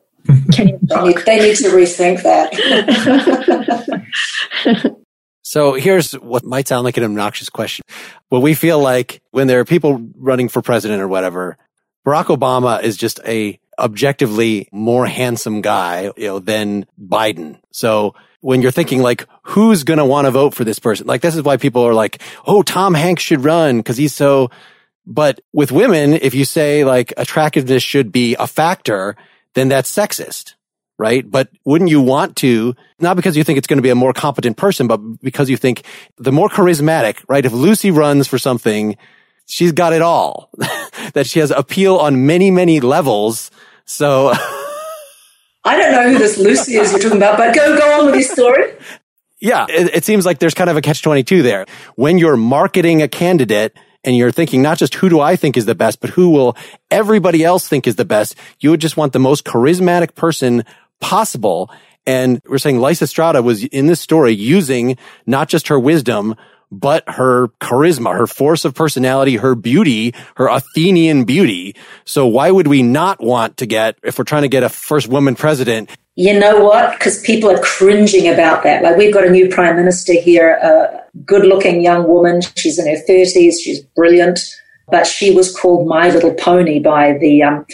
[0.52, 2.54] can you they, need, they need to rethink that.
[5.42, 7.84] so here's what might sound like an obnoxious question.
[8.30, 11.58] Well, we feel like when there are people running for president or whatever,
[12.06, 17.60] Barack Obama is just a objectively more handsome guy, you know, than Biden.
[17.72, 21.06] So when you're thinking like, who's going to want to vote for this person?
[21.06, 24.50] Like, this is why people are like, oh, Tom Hanks should run because he's so,
[25.04, 29.16] but with women, if you say like attractiveness should be a factor,
[29.57, 30.54] then that's sexist,
[30.98, 31.28] right?
[31.28, 34.12] But wouldn't you want to, not because you think it's going to be a more
[34.12, 35.82] competent person, but because you think
[36.18, 37.44] the more charismatic, right?
[37.44, 38.98] If Lucy runs for something,
[39.46, 40.50] she's got it all,
[41.14, 43.50] that she has appeal on many, many levels.
[43.86, 44.32] So.
[45.64, 48.14] I don't know who this Lucy is you're talking about, but go, go on with
[48.14, 48.74] your story.
[49.40, 51.66] Yeah, it, it seems like there's kind of a catch 22 there.
[51.96, 53.74] When you're marketing a candidate,
[54.07, 56.57] and you're thinking not just who do I think is the best, but who will
[56.90, 60.64] everybody else think is the best, you would just want the most charismatic person
[61.00, 61.70] possible.
[62.07, 64.96] And we're saying Lysistrata was in this story using
[65.26, 66.36] not just her wisdom,
[66.70, 71.76] but her charisma, her force of personality, her beauty, her Athenian beauty.
[72.04, 75.09] So why would we not want to get, if we're trying to get a first
[75.09, 75.90] woman president?
[76.16, 76.98] You know what?
[76.98, 78.82] Because people are cringing about that.
[78.82, 82.40] Like we've got a new prime minister here, a good looking young woman.
[82.56, 83.54] She's in her 30s.
[83.62, 84.40] She's brilliant.
[84.88, 87.66] But she was called My Little Pony by the um,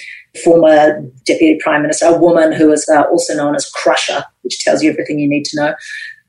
[0.42, 4.82] former deputy prime minister, a woman who is uh, also known as Crusher, which tells
[4.82, 5.74] you everything you need to know.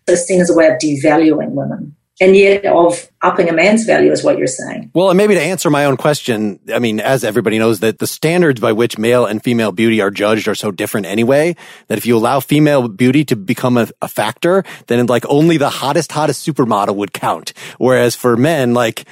[0.07, 3.85] So it's seen as a way of devaluing women and yet of upping a man's
[3.85, 4.91] value is what you're saying.
[4.93, 8.07] Well, and maybe to answer my own question, I mean, as everybody knows that the
[8.07, 11.55] standards by which male and female beauty are judged are so different anyway,
[11.87, 15.69] that if you allow female beauty to become a, a factor, then like only the
[15.69, 17.53] hottest, hottest supermodel would count.
[17.77, 19.05] Whereas for men, like,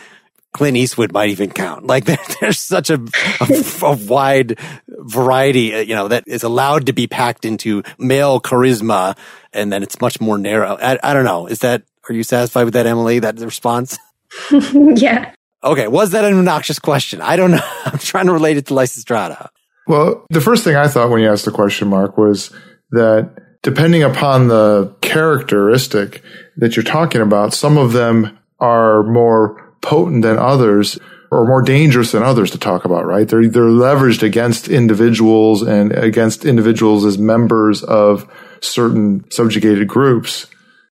[0.53, 1.87] Clint Eastwood might even count.
[1.87, 2.95] Like there, there's such a,
[3.39, 8.39] a, a, wide variety, uh, you know, that is allowed to be packed into male
[8.39, 9.17] charisma.
[9.53, 10.77] And then it's much more narrow.
[10.79, 11.47] I, I don't know.
[11.47, 13.19] Is that, are you satisfied with that, Emily?
[13.19, 13.97] That response?
[14.73, 15.33] yeah.
[15.63, 15.87] Okay.
[15.87, 17.21] Was that an obnoxious question?
[17.21, 17.69] I don't know.
[17.85, 19.49] I'm trying to relate it to Lysistrata.
[19.87, 22.53] Well, the first thing I thought when you asked the question, Mark, was
[22.91, 26.23] that depending upon the characteristic
[26.57, 30.99] that you're talking about, some of them are more potent than others
[31.31, 33.27] or more dangerous than others to talk about, right?
[33.27, 38.29] They're, they're leveraged against individuals and against individuals as members of
[38.59, 40.47] certain subjugated groups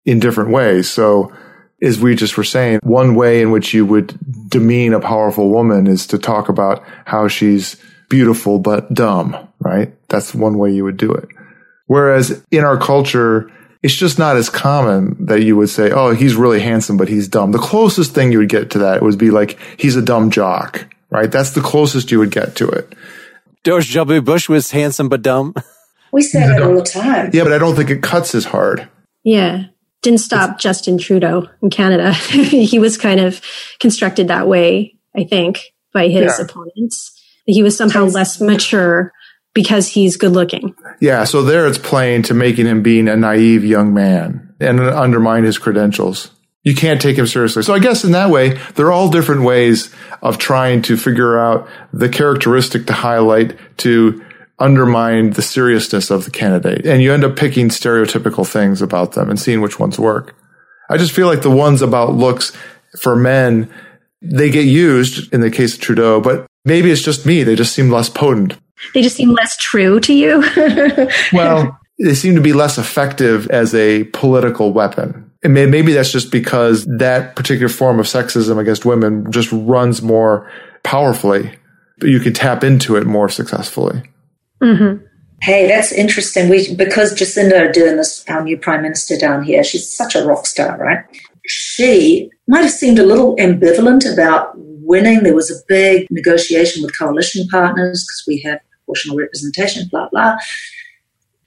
[0.09, 0.89] in different ways.
[0.89, 1.31] So
[1.83, 4.17] as we just were saying, one way in which you would
[4.49, 7.77] demean a powerful woman is to talk about how she's
[8.09, 9.93] beautiful but dumb, right?
[10.09, 11.29] That's one way you would do it.
[11.85, 13.51] Whereas in our culture,
[13.83, 17.27] it's just not as common that you would say, Oh, he's really handsome, but he's
[17.27, 17.51] dumb.
[17.51, 20.91] The closest thing you would get to that would be like, he's a dumb jock,
[21.11, 21.31] right?
[21.31, 22.93] That's the closest you would get to it.
[23.63, 24.21] George W.
[24.21, 25.53] Bush was handsome but dumb.
[26.11, 27.29] We say that all the time.
[27.33, 28.89] Yeah, but I don't think it cuts as hard.
[29.23, 29.65] Yeah
[30.01, 32.13] didn't stop it's, Justin Trudeau in Canada.
[32.13, 33.41] he was kind of
[33.79, 36.45] constructed that way, I think, by his yeah.
[36.45, 37.15] opponents.
[37.45, 39.11] He was somehow less mature
[39.53, 40.75] because he's good looking.
[41.01, 45.43] Yeah, so there it's playing to making him being a naive young man and undermine
[45.43, 46.31] his credentials.
[46.63, 47.63] You can't take him seriously.
[47.63, 51.67] So I guess in that way, they're all different ways of trying to figure out
[51.93, 54.23] the characteristic to highlight to
[54.59, 56.85] undermine the seriousness of the candidate.
[56.85, 60.35] And you end up picking stereotypical things about them and seeing which ones work.
[60.89, 62.55] I just feel like the ones about looks
[62.99, 63.71] for men,
[64.21, 67.43] they get used in the case of Trudeau, but maybe it's just me.
[67.43, 68.57] They just seem less potent.
[68.93, 70.43] They just seem less true to you.
[71.33, 75.31] well, they seem to be less effective as a political weapon.
[75.43, 80.51] And maybe that's just because that particular form of sexism against women just runs more
[80.83, 81.51] powerfully,
[81.97, 84.03] but you can tap into it more successfully.
[84.61, 85.05] Mm-hmm.
[85.41, 86.49] Hey, that's interesting.
[86.49, 90.45] We because Jacinda Ardern, this our new prime minister down here, she's such a rock
[90.45, 91.05] star, right?
[91.45, 95.23] She might have seemed a little ambivalent about winning.
[95.23, 100.37] There was a big negotiation with coalition partners because we have proportional representation, blah blah.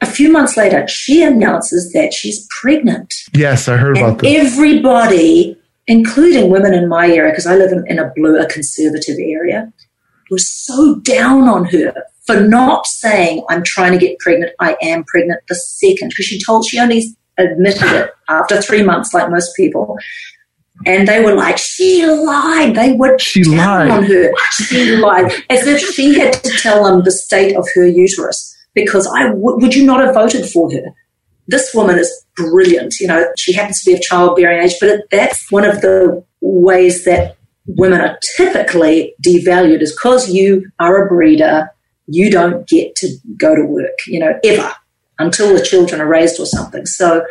[0.00, 3.12] A few months later, she announces that she's pregnant.
[3.34, 4.26] Yes, I heard about that.
[4.26, 5.56] Everybody,
[5.86, 9.72] including women in my area, because I live in, in a blue, a conservative area,
[10.30, 11.94] was so down on her
[12.32, 16.42] for not saying, I'm trying to get pregnant, I am pregnant the second, because she
[16.42, 17.04] told, she only
[17.38, 19.96] admitted it after three months, like most people.
[20.86, 22.74] And they were like, she lied.
[22.74, 23.90] They were she lied.
[23.90, 24.32] on her.
[24.52, 25.32] She lied.
[25.48, 28.48] As if she had to tell them the state of her uterus.
[28.74, 30.92] Because I w- would you not have voted for her?
[31.46, 32.94] This woman is brilliant.
[32.98, 36.24] You know, she happens to be of childbearing age, but it, that's one of the
[36.40, 41.70] ways that women are typically devalued is because you are a breeder
[42.12, 44.72] you don't get to go to work, you know, ever
[45.18, 46.86] until the children are raised or something.
[46.86, 47.24] So,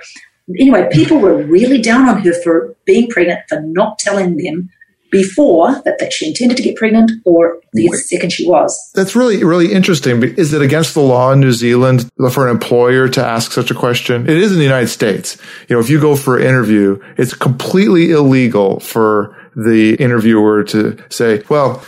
[0.59, 4.69] anyway, people were really down on her for being pregnant, for not telling them
[5.11, 7.97] before that, that she intended to get pregnant or the Wait.
[7.97, 8.91] second she was.
[8.95, 10.23] That's really, really interesting.
[10.23, 13.75] Is it against the law in New Zealand for an employer to ask such a
[13.75, 14.29] question?
[14.29, 15.37] It is in the United States.
[15.67, 20.97] You know, if you go for an interview, it's completely illegal for the interviewer to
[21.09, 21.83] say, well,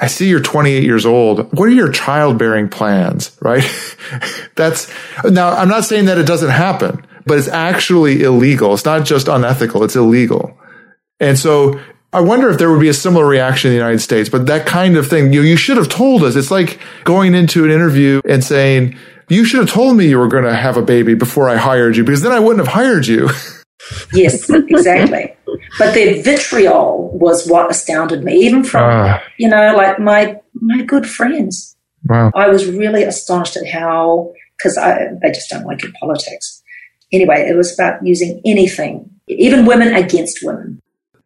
[0.00, 1.52] I see you're 28 years old.
[1.56, 3.36] What are your childbearing plans?
[3.42, 3.64] Right?
[4.56, 4.90] That's
[5.24, 8.72] now, I'm not saying that it doesn't happen, but it's actually illegal.
[8.74, 9.84] It's not just unethical.
[9.84, 10.58] It's illegal.
[11.20, 11.78] And so
[12.12, 14.66] I wonder if there would be a similar reaction in the United States, but that
[14.66, 16.34] kind of thing, you, you should have told us.
[16.34, 18.96] It's like going into an interview and saying,
[19.28, 21.96] you should have told me you were going to have a baby before I hired
[21.96, 23.28] you because then I wouldn't have hired you.
[24.12, 25.36] yes, exactly.
[25.78, 29.22] But their vitriol was what astounded me, even from Ah.
[29.38, 31.76] you know, like my my good friends.
[32.08, 32.30] Wow.
[32.34, 34.76] I was really astonished at how because
[35.22, 36.62] they just don't like your politics.
[37.12, 40.80] Anyway, it was about using anything, even women against women.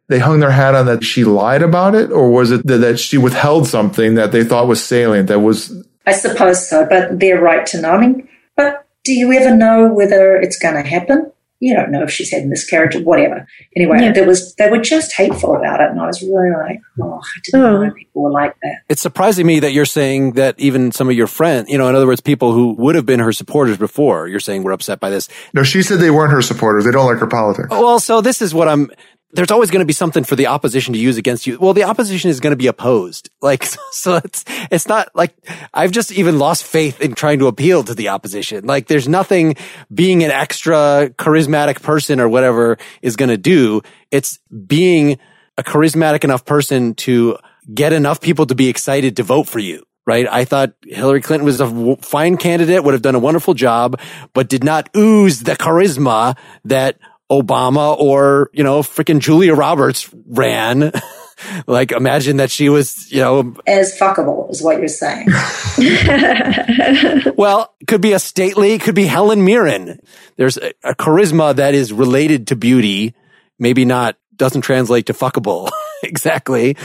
[0.07, 2.99] They hung their hat on that she lied about it, or was it that, that
[2.99, 7.41] she withheld something that they thought was salient that was I suppose so, but they're
[7.41, 7.91] right to know.
[7.91, 11.31] I mean, but do you ever know whether it's going to happen?
[11.61, 13.47] You don't know if she's had miscarriage or whatever.
[13.77, 14.11] Anyway, Yeah.
[14.11, 17.39] there was they were just hateful about it, and I was really like, oh, I
[17.43, 17.83] didn't Oh.
[17.85, 18.75] know people were like that.
[18.89, 21.95] It's surprising me that you're saying that even some of your friends, you know, in
[21.95, 25.09] other words, people who would have been her supporters before, you're saying we're upset by
[25.09, 25.29] this.
[25.53, 26.83] No, she said they weren't her supporters.
[26.85, 27.69] They don't like her politics.
[27.71, 28.91] Well, so this is what I'm.
[29.35, 31.59] There's always going to be something for the opposition to use against you.
[31.59, 33.29] Well, the opposition is going to be opposed.
[33.45, 35.35] Like, so it's, it's not like
[35.71, 38.65] I've just even lost faith in trying to appeal to the opposition.
[38.65, 39.55] Like, there's nothing
[39.93, 43.83] being an extra charismatic person or whatever is going to do.
[44.09, 45.19] It's being
[45.59, 47.37] a charismatic enough person to
[47.71, 49.85] get enough people to be excited to vote for you.
[50.07, 50.27] Right.
[50.27, 53.99] I thought Hillary Clinton was a fine candidate, would have done a wonderful job,
[54.33, 56.97] but did not ooze the charisma that
[57.31, 60.91] Obama or, you know, freaking Julia Roberts ran.
[61.67, 65.27] like imagine that she was, you know, As fuckable is what you're saying.
[67.35, 69.99] well, could be a stately, could be Helen Mirren.
[70.37, 73.15] There's a, a charisma that is related to beauty,
[73.59, 75.71] maybe not, doesn't translate to fuckable
[76.03, 76.77] exactly.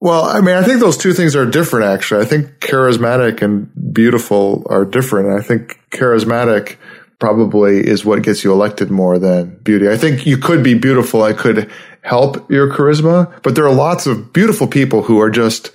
[0.00, 2.22] Well, I mean, I think those two things are different, actually.
[2.22, 5.36] I think charismatic and beautiful are different.
[5.36, 6.76] I think charismatic
[7.18, 9.88] probably is what gets you elected more than beauty.
[9.88, 11.22] I think you could be beautiful.
[11.22, 11.70] I could
[12.02, 15.72] help your charisma, but there are lots of beautiful people who are just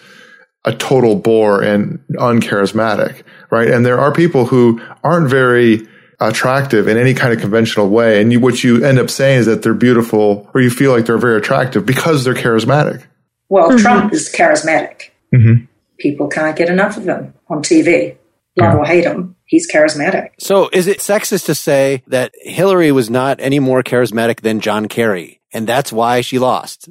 [0.66, 3.70] a total bore and uncharismatic, right?
[3.70, 5.86] And there are people who aren't very
[6.22, 8.22] attractive in any kind of conventional way.
[8.22, 11.06] And you, what you end up saying is that they're beautiful or you feel like
[11.06, 13.04] they're very attractive because they're charismatic.
[13.50, 15.10] Well, Trump is charismatic.
[15.36, 15.68] Mhm.
[16.00, 18.16] People can't get enough of him on TV.
[18.56, 20.30] Love or hate him, he's charismatic.
[20.40, 24.88] So is it sexist to say that Hillary was not any more charismatic than John
[24.88, 25.42] Kerry?
[25.54, 26.90] And that's why she lost.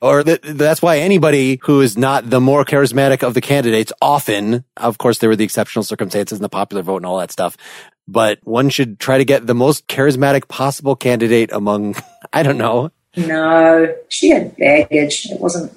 [0.00, 4.62] Or that, that's why anybody who is not the more charismatic of the candidates often,
[4.76, 7.56] of course, there were the exceptional circumstances and the popular vote and all that stuff,
[8.06, 11.96] but one should try to get the most charismatic possible candidate among,
[12.32, 15.26] I don't know, No, she had baggage.
[15.26, 15.72] It wasn't,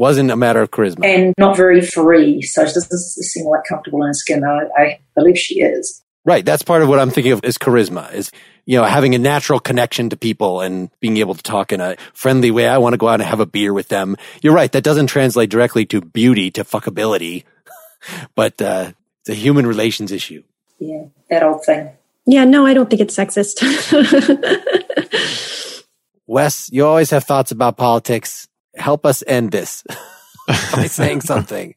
[0.00, 1.04] wasn't a matter of charisma.
[1.04, 2.40] and not very free.
[2.40, 4.42] So she doesn't seem like comfortable in her skin.
[4.42, 6.02] I, I believe she is.
[6.24, 6.44] Right.
[6.44, 8.30] That's part of what I'm thinking of is charisma is,
[8.64, 11.96] you know, having a natural connection to people and being able to talk in a
[12.14, 12.66] friendly way.
[12.66, 14.16] I want to go out and have a beer with them.
[14.42, 14.72] You're right.
[14.72, 17.44] That doesn't translate directly to beauty, to fuckability,
[18.34, 20.42] but, uh, it's a human relations issue.
[20.78, 21.90] Yeah, that old thing.
[22.24, 23.60] yeah, no, I don't think it's sexist.
[26.26, 28.48] Wes, you always have thoughts about politics.
[28.76, 29.84] Help us end this
[30.46, 31.74] by saying something.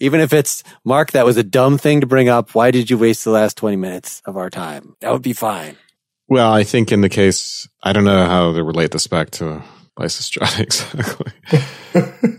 [0.00, 2.54] Even if it's Mark, that was a dumb thing to bring up.
[2.54, 4.96] Why did you waste the last 20 minutes of our time?
[5.00, 5.76] That would be fine.
[6.28, 9.62] Well, I think in the case, I don't know how to relate this back to
[9.98, 11.32] Lysistrata exactly.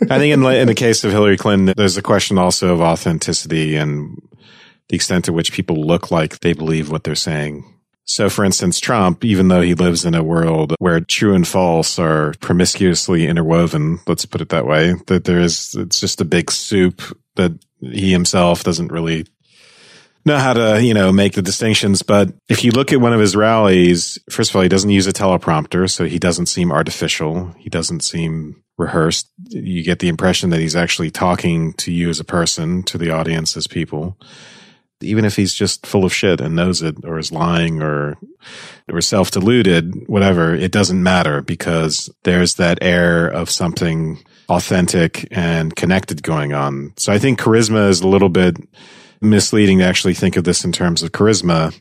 [0.10, 3.76] I think in, in the case of Hillary Clinton, there's a question also of authenticity
[3.76, 4.18] and
[4.90, 7.75] the extent to which people look like they believe what they're saying.
[8.08, 11.98] So, for instance, Trump, even though he lives in a world where true and false
[11.98, 16.52] are promiscuously interwoven, let's put it that way, that there is, it's just a big
[16.52, 17.02] soup
[17.36, 17.52] that
[17.82, 19.26] he himself doesn't really
[20.24, 22.04] know how to, you know, make the distinctions.
[22.04, 25.08] But if you look at one of his rallies, first of all, he doesn't use
[25.08, 27.54] a teleprompter, so he doesn't seem artificial.
[27.58, 29.30] He doesn't seem rehearsed.
[29.50, 33.12] You get the impression that he's actually talking to you as a person, to the
[33.12, 34.18] audience as people.
[35.06, 38.18] Even if he's just full of shit and knows it or is lying or
[38.90, 46.22] or self-deluded, whatever, it doesn't matter because there's that air of something authentic and connected
[46.22, 46.94] going on.
[46.98, 48.58] So I think charisma is a little bit
[49.22, 51.80] misleading to actually think of this in terms of charisma.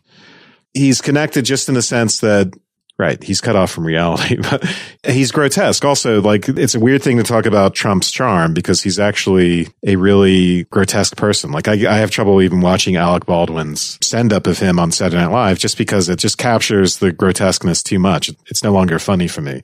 [0.72, 2.52] He's connected just in the sense that,
[2.98, 4.64] right, he's cut off from reality, but
[5.04, 5.84] he's grotesque.
[5.84, 9.96] Also, like, it's a weird thing to talk about Trump's charm because he's actually a
[9.96, 11.50] really grotesque person.
[11.50, 15.22] Like, I, I have trouble even watching Alec Baldwin's send up of him on Saturday
[15.22, 18.30] Night Live just because it just captures the grotesqueness too much.
[18.46, 19.62] It's no longer funny for me.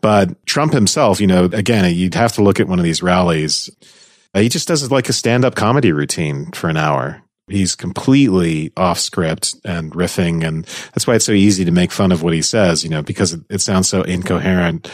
[0.00, 3.70] But Trump himself, you know, again, you'd have to look at one of these rallies.
[4.34, 7.22] He just does like a stand up comedy routine for an hour.
[7.48, 10.44] He's completely off script and riffing.
[10.44, 13.02] And that's why it's so easy to make fun of what he says, you know,
[13.02, 14.88] because it, it sounds so incoherent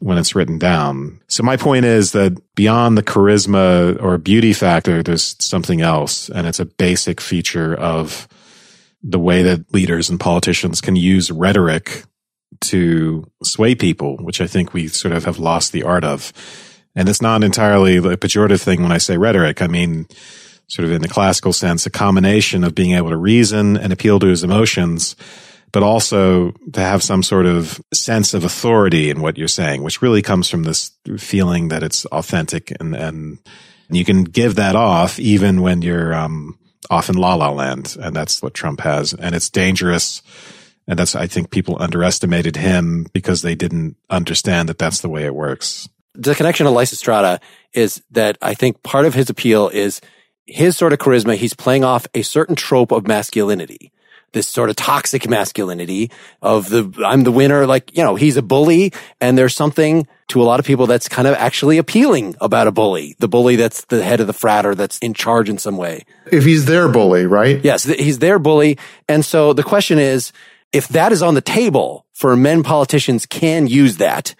[0.00, 1.20] when it's written down.
[1.28, 6.30] So my point is that beyond the charisma or beauty factor, there's something else.
[6.30, 8.26] And it's a basic feature of
[9.02, 12.04] the way that leaders and politicians can use rhetoric
[12.60, 16.32] to sway people, which I think we sort of have lost the art of.
[16.94, 19.62] And it's not entirely a pejorative thing when I say rhetoric.
[19.62, 20.06] I mean,
[20.68, 24.18] sort of in the classical sense, a combination of being able to reason and appeal
[24.20, 25.16] to his emotions,
[25.72, 30.00] but also to have some sort of sense of authority in what you're saying, which
[30.00, 33.38] really comes from this feeling that it's authentic and, and
[33.90, 36.58] you can give that off even when you're, um,
[36.90, 37.96] off in la la land.
[38.00, 39.12] And that's what Trump has.
[39.12, 40.22] And it's dangerous.
[40.86, 45.24] And that's, I think people underestimated him because they didn't understand that that's the way
[45.24, 45.88] it works.
[46.14, 47.40] The connection to Lysistrata
[47.72, 50.00] is that I think part of his appeal is
[50.48, 51.36] his sort of charisma.
[51.36, 53.92] He's playing off a certain trope of masculinity
[54.32, 56.10] this sort of toxic masculinity
[56.42, 57.66] of the, I'm the winner.
[57.66, 61.08] Like, you know, he's a bully and there's something to a lot of people that's
[61.08, 63.16] kind of actually appealing about a bully.
[63.18, 66.04] The bully that's the head of the frat or that's in charge in some way.
[66.30, 67.64] If he's their bully, right?
[67.64, 68.78] Yes, he's their bully.
[69.08, 70.32] And so the question is,
[70.72, 74.34] if that is on the table for men politicians can use that,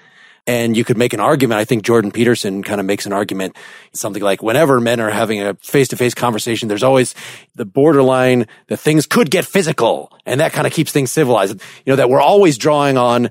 [0.48, 1.60] and you could make an argument.
[1.60, 3.54] I think Jordan Peterson kind of makes an argument,
[3.92, 7.14] something like whenever men are having a face to face conversation, there's always
[7.54, 11.60] the borderline that things could get physical and that kind of keeps things civilized.
[11.84, 13.28] You know, that we're always drawing on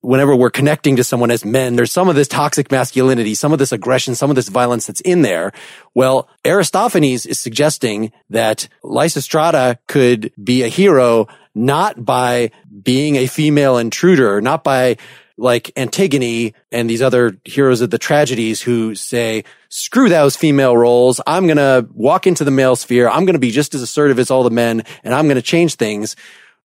[0.00, 3.60] whenever we're connecting to someone as men, there's some of this toxic masculinity, some of
[3.60, 5.52] this aggression, some of this violence that's in there.
[5.94, 12.50] Well, Aristophanes is suggesting that Lysistrata could be a hero not by
[12.82, 14.96] being a female intruder, not by
[15.38, 21.20] like Antigone and these other heroes of the tragedies who say, screw those female roles.
[21.26, 23.08] I'm going to walk into the male sphere.
[23.08, 25.42] I'm going to be just as assertive as all the men and I'm going to
[25.42, 26.16] change things.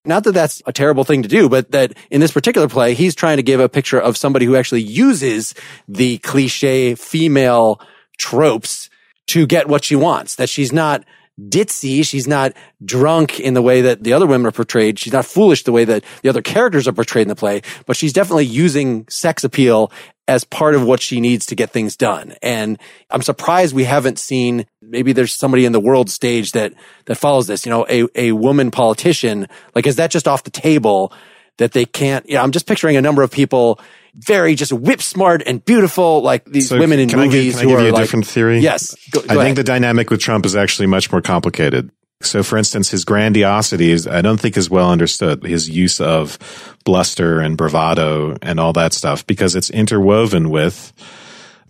[0.05, 3.15] Not that that's a terrible thing to do, but that in this particular play, he's
[3.15, 5.53] trying to give a picture of somebody who actually uses
[5.88, 7.82] the cliche female
[8.17, 8.89] tropes
[9.28, 11.03] to get what she wants, that she's not
[11.48, 12.06] ditzy.
[12.06, 15.00] She's not drunk in the way that the other women are portrayed.
[15.00, 17.96] She's not foolish the way that the other characters are portrayed in the play, but
[17.96, 19.92] she's definitely using sex appeal
[20.28, 22.36] as part of what she needs to get things done.
[22.44, 22.78] And
[23.10, 26.74] I'm surprised we haven't seen, maybe there's somebody in the world stage that,
[27.06, 29.48] that follows this, you know, a, a woman politician.
[29.74, 31.12] Like, is that just off the table
[31.60, 33.80] that they can't, you know, I'm just picturing a number of people
[34.16, 37.53] very just whip smart and beautiful, like these So women in can I give- movies
[37.53, 38.60] can I who give are you a like, different theory?
[38.60, 38.95] Yes.
[39.12, 39.45] Go, go I ahead.
[39.45, 41.91] think the dynamic with Trump is actually much more complicated.
[42.22, 45.43] So, for instance, his grandiosity is, I don't think is well understood.
[45.45, 46.38] His use of
[46.84, 50.91] bluster and bravado and all that stuff, because it's interwoven with,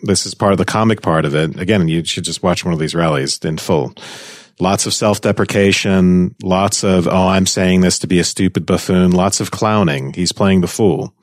[0.01, 1.59] this is part of the comic part of it.
[1.59, 3.93] Again, you should just watch one of these rallies in full.
[4.59, 9.39] Lots of self-deprecation, lots of, oh, I'm saying this to be a stupid buffoon, lots
[9.39, 10.13] of clowning.
[10.13, 11.13] He's playing the fool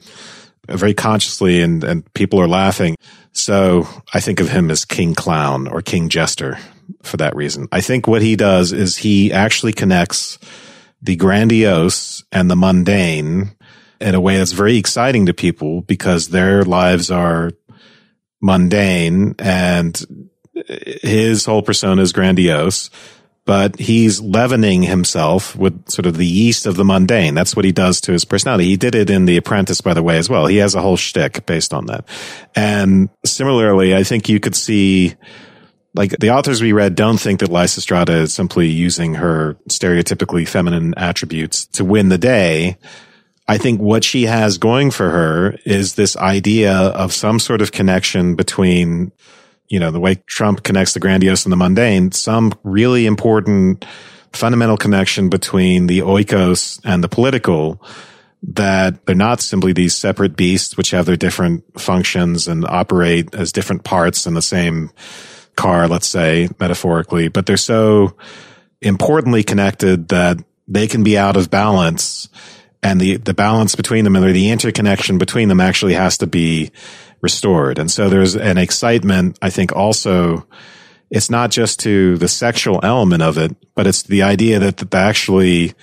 [0.68, 2.97] very consciously and, and people are laughing.
[3.32, 6.59] So I think of him as King Clown or King Jester
[7.03, 7.68] for that reason.
[7.72, 10.39] I think what he does is he actually connects
[11.03, 13.51] the grandiose and the mundane
[14.01, 17.53] in a way that's very exciting to people because their lives are
[18.41, 20.01] mundane and
[21.03, 22.91] his whole persona is grandiose
[23.47, 27.34] but he's leavening himself with sort of the yeast of the mundane.
[27.34, 28.64] That's what he does to his personality.
[28.64, 30.47] He did it in The Apprentice, by the way, as well.
[30.47, 32.09] He has a whole shtick based on that.
[32.57, 35.14] And similarly, I think you could see,
[35.94, 40.92] like the authors we read don't think that Lysistrata is simply using her stereotypically feminine
[40.97, 42.76] attributes to win the day.
[43.47, 47.70] I think what she has going for her is this idea of some sort of
[47.70, 49.12] connection between
[49.68, 53.84] you know, the way Trump connects the grandiose and the mundane, some really important
[54.32, 57.82] fundamental connection between the oikos and the political
[58.42, 63.50] that they're not simply these separate beasts which have their different functions and operate as
[63.50, 64.90] different parts in the same
[65.56, 68.14] car, let's say, metaphorically, but they're so
[68.82, 70.38] importantly connected that
[70.68, 72.28] they can be out of balance
[72.82, 76.70] and the, the balance between them or the interconnection between them actually has to be
[77.20, 77.78] restored.
[77.78, 80.46] And so there's an excitement, I think also,
[81.10, 84.94] it's not just to the sexual element of it, but it's the idea that, that
[84.94, 85.74] actually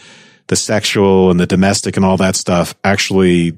[0.48, 3.58] the sexual and the domestic and all that stuff actually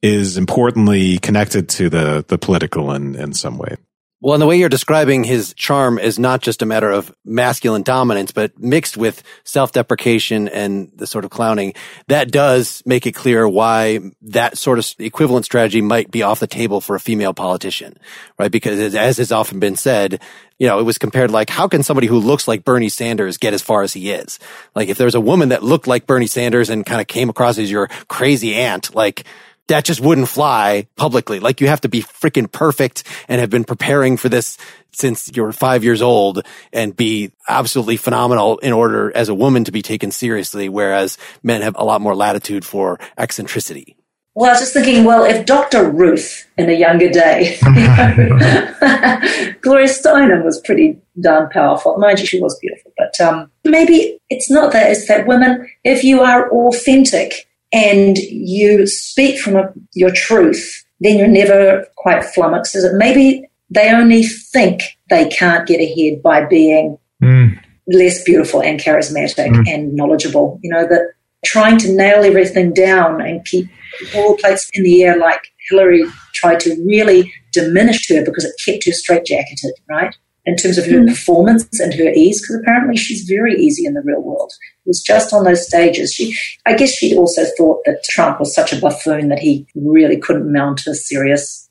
[0.00, 3.76] is importantly connected to the, the political in, in some way.
[4.20, 7.84] Well, and the way you're describing his charm is not just a matter of masculine
[7.84, 11.74] dominance, but mixed with self-deprecation and the sort of clowning.
[12.08, 16.48] That does make it clear why that sort of equivalent strategy might be off the
[16.48, 17.96] table for a female politician,
[18.40, 18.50] right?
[18.50, 20.20] Because as has often been said,
[20.58, 23.54] you know, it was compared like, how can somebody who looks like Bernie Sanders get
[23.54, 24.40] as far as he is?
[24.74, 27.56] Like, if there's a woman that looked like Bernie Sanders and kind of came across
[27.58, 29.24] as your crazy aunt, like,
[29.68, 31.40] that just wouldn't fly publicly.
[31.40, 34.58] Like you have to be freaking perfect and have been preparing for this
[34.92, 36.42] since you were five years old
[36.72, 40.68] and be absolutely phenomenal in order as a woman to be taken seriously.
[40.68, 43.94] Whereas men have a lot more latitude for eccentricity.
[44.34, 45.90] Well, I was just thinking, well, if Dr.
[45.90, 51.98] Ruth in a younger day, know, Gloria Steinem was pretty darn powerful.
[51.98, 54.92] Mind you, she was beautiful, but um, maybe it's not that.
[54.92, 61.18] It's that women, if you are authentic and you speak from a, your truth, then
[61.18, 62.74] you're never quite flummoxed.
[62.74, 62.94] Is it?
[62.94, 67.58] Maybe they only think they can't get ahead by being mm.
[67.86, 69.68] less beautiful and charismatic mm.
[69.68, 70.58] and knowledgeable.
[70.62, 71.12] You know that
[71.44, 73.68] trying to nail everything down and keep
[74.14, 76.04] all the plates in the air like Hillary
[76.34, 80.14] tried to really diminish her because it kept her straitjacketed, right?
[80.48, 81.08] In terms of her mm.
[81.08, 84.50] performance and her ease, because apparently she's very easy in the real world.
[84.86, 86.14] It was just on those stages.
[86.14, 86.34] She,
[86.64, 90.50] I guess she'd also thought that Trump was such a buffoon that he really couldn't
[90.50, 91.68] mount a serious,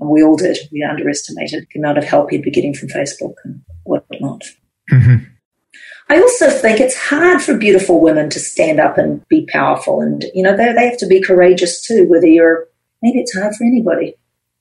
[0.00, 0.56] and we all did.
[0.72, 4.44] We underestimated the amount of help he'd be getting from Facebook and whatnot.
[4.90, 5.24] Mm-hmm.
[6.08, 10.00] I also think it's hard for beautiful women to stand up and be powerful.
[10.00, 12.68] And, you know, they, they have to be courageous too, whether you're,
[13.02, 14.14] maybe it's hard for anybody.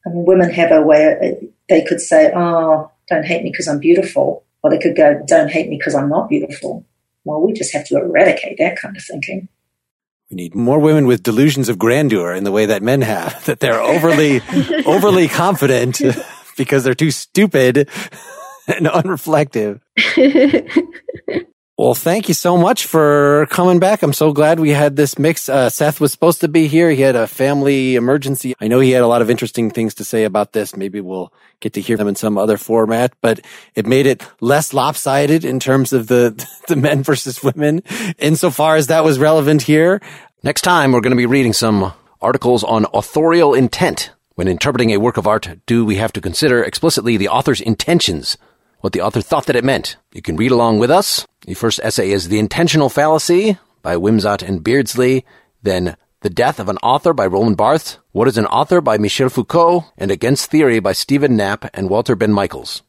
[0.05, 3.79] I mean, women have a way, they could say, oh, don't hate me because I'm
[3.79, 4.45] beautiful.
[4.63, 6.85] Or they could go, don't hate me because I'm not beautiful.
[7.25, 9.49] Well, we just have to eradicate that kind of thinking.
[10.29, 13.59] We need more women with delusions of grandeur in the way that men have, that
[13.59, 14.41] they're overly,
[14.85, 16.01] overly confident
[16.57, 17.89] because they're too stupid
[18.67, 19.81] and unreflective.
[21.75, 24.03] Well, thank you so much for coming back.
[24.03, 25.49] I'm so glad we had this mix.
[25.49, 26.91] Uh, Seth was supposed to be here.
[26.91, 28.53] He had a family emergency.
[28.61, 30.77] I know he had a lot of interesting things to say about this.
[30.77, 33.39] Maybe we'll get to hear them in some other format, but
[33.73, 37.81] it made it less lopsided in terms of the, the men versus women
[38.19, 39.99] insofar as that was relevant here.
[40.43, 44.11] Next time, we're going to be reading some articles on authorial intent.
[44.35, 48.37] When interpreting a work of art, do we have to consider explicitly the author's intentions?
[48.83, 49.95] What the author thought that it meant.
[50.11, 51.25] You can read along with us.
[51.47, 55.25] The first essay is The Intentional Fallacy by Wimsatt and Beardsley,
[55.61, 59.29] then The Death of an Author by Roland Barthes, What is an Author by Michel
[59.29, 62.81] Foucault, and Against Theory by Stephen Knapp and Walter Benn Michaels.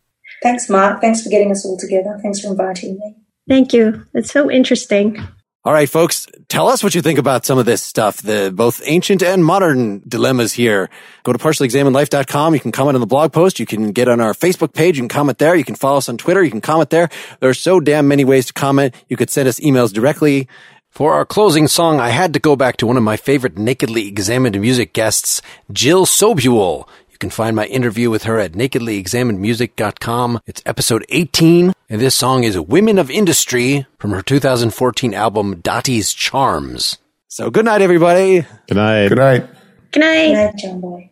[0.43, 1.01] Thanks, Mark.
[1.01, 2.19] Thanks for getting us all together.
[2.21, 3.15] Thanks for inviting me.
[3.49, 4.05] Thank you.
[4.15, 5.23] It's so interesting.
[5.67, 8.83] All right, folks, tell us what you think about some of this stuff, the both
[8.85, 10.91] ancient and modern dilemmas here.
[11.23, 12.53] Go to partiallyexaminedlife.com.
[12.53, 13.59] You can comment on the blog post.
[13.59, 14.99] You can get on our Facebook page.
[14.99, 15.55] You can comment there.
[15.55, 16.45] You can follow us on Twitter.
[16.45, 17.09] You can comment there.
[17.41, 18.95] There are so damn many ways to comment.
[19.09, 20.49] You could send us emails directly.
[20.91, 24.07] For our closing song, I had to go back to one of my favorite nakedly
[24.07, 25.41] examined music guests,
[25.73, 26.87] Jill Sobule
[27.25, 30.41] can find my interview with her at nakedlyexaminedmusic.com.
[30.45, 36.13] It's episode 18, and this song is Women of Industry from her 2014 album Dottie's
[36.13, 36.99] Charms.
[37.29, 38.45] So good night, everybody.
[38.69, 39.09] Good night.
[39.09, 39.49] Good night.
[39.91, 40.27] Good night.
[40.27, 41.11] Good night, John Boy.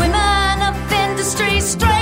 [0.00, 1.97] Women of industry.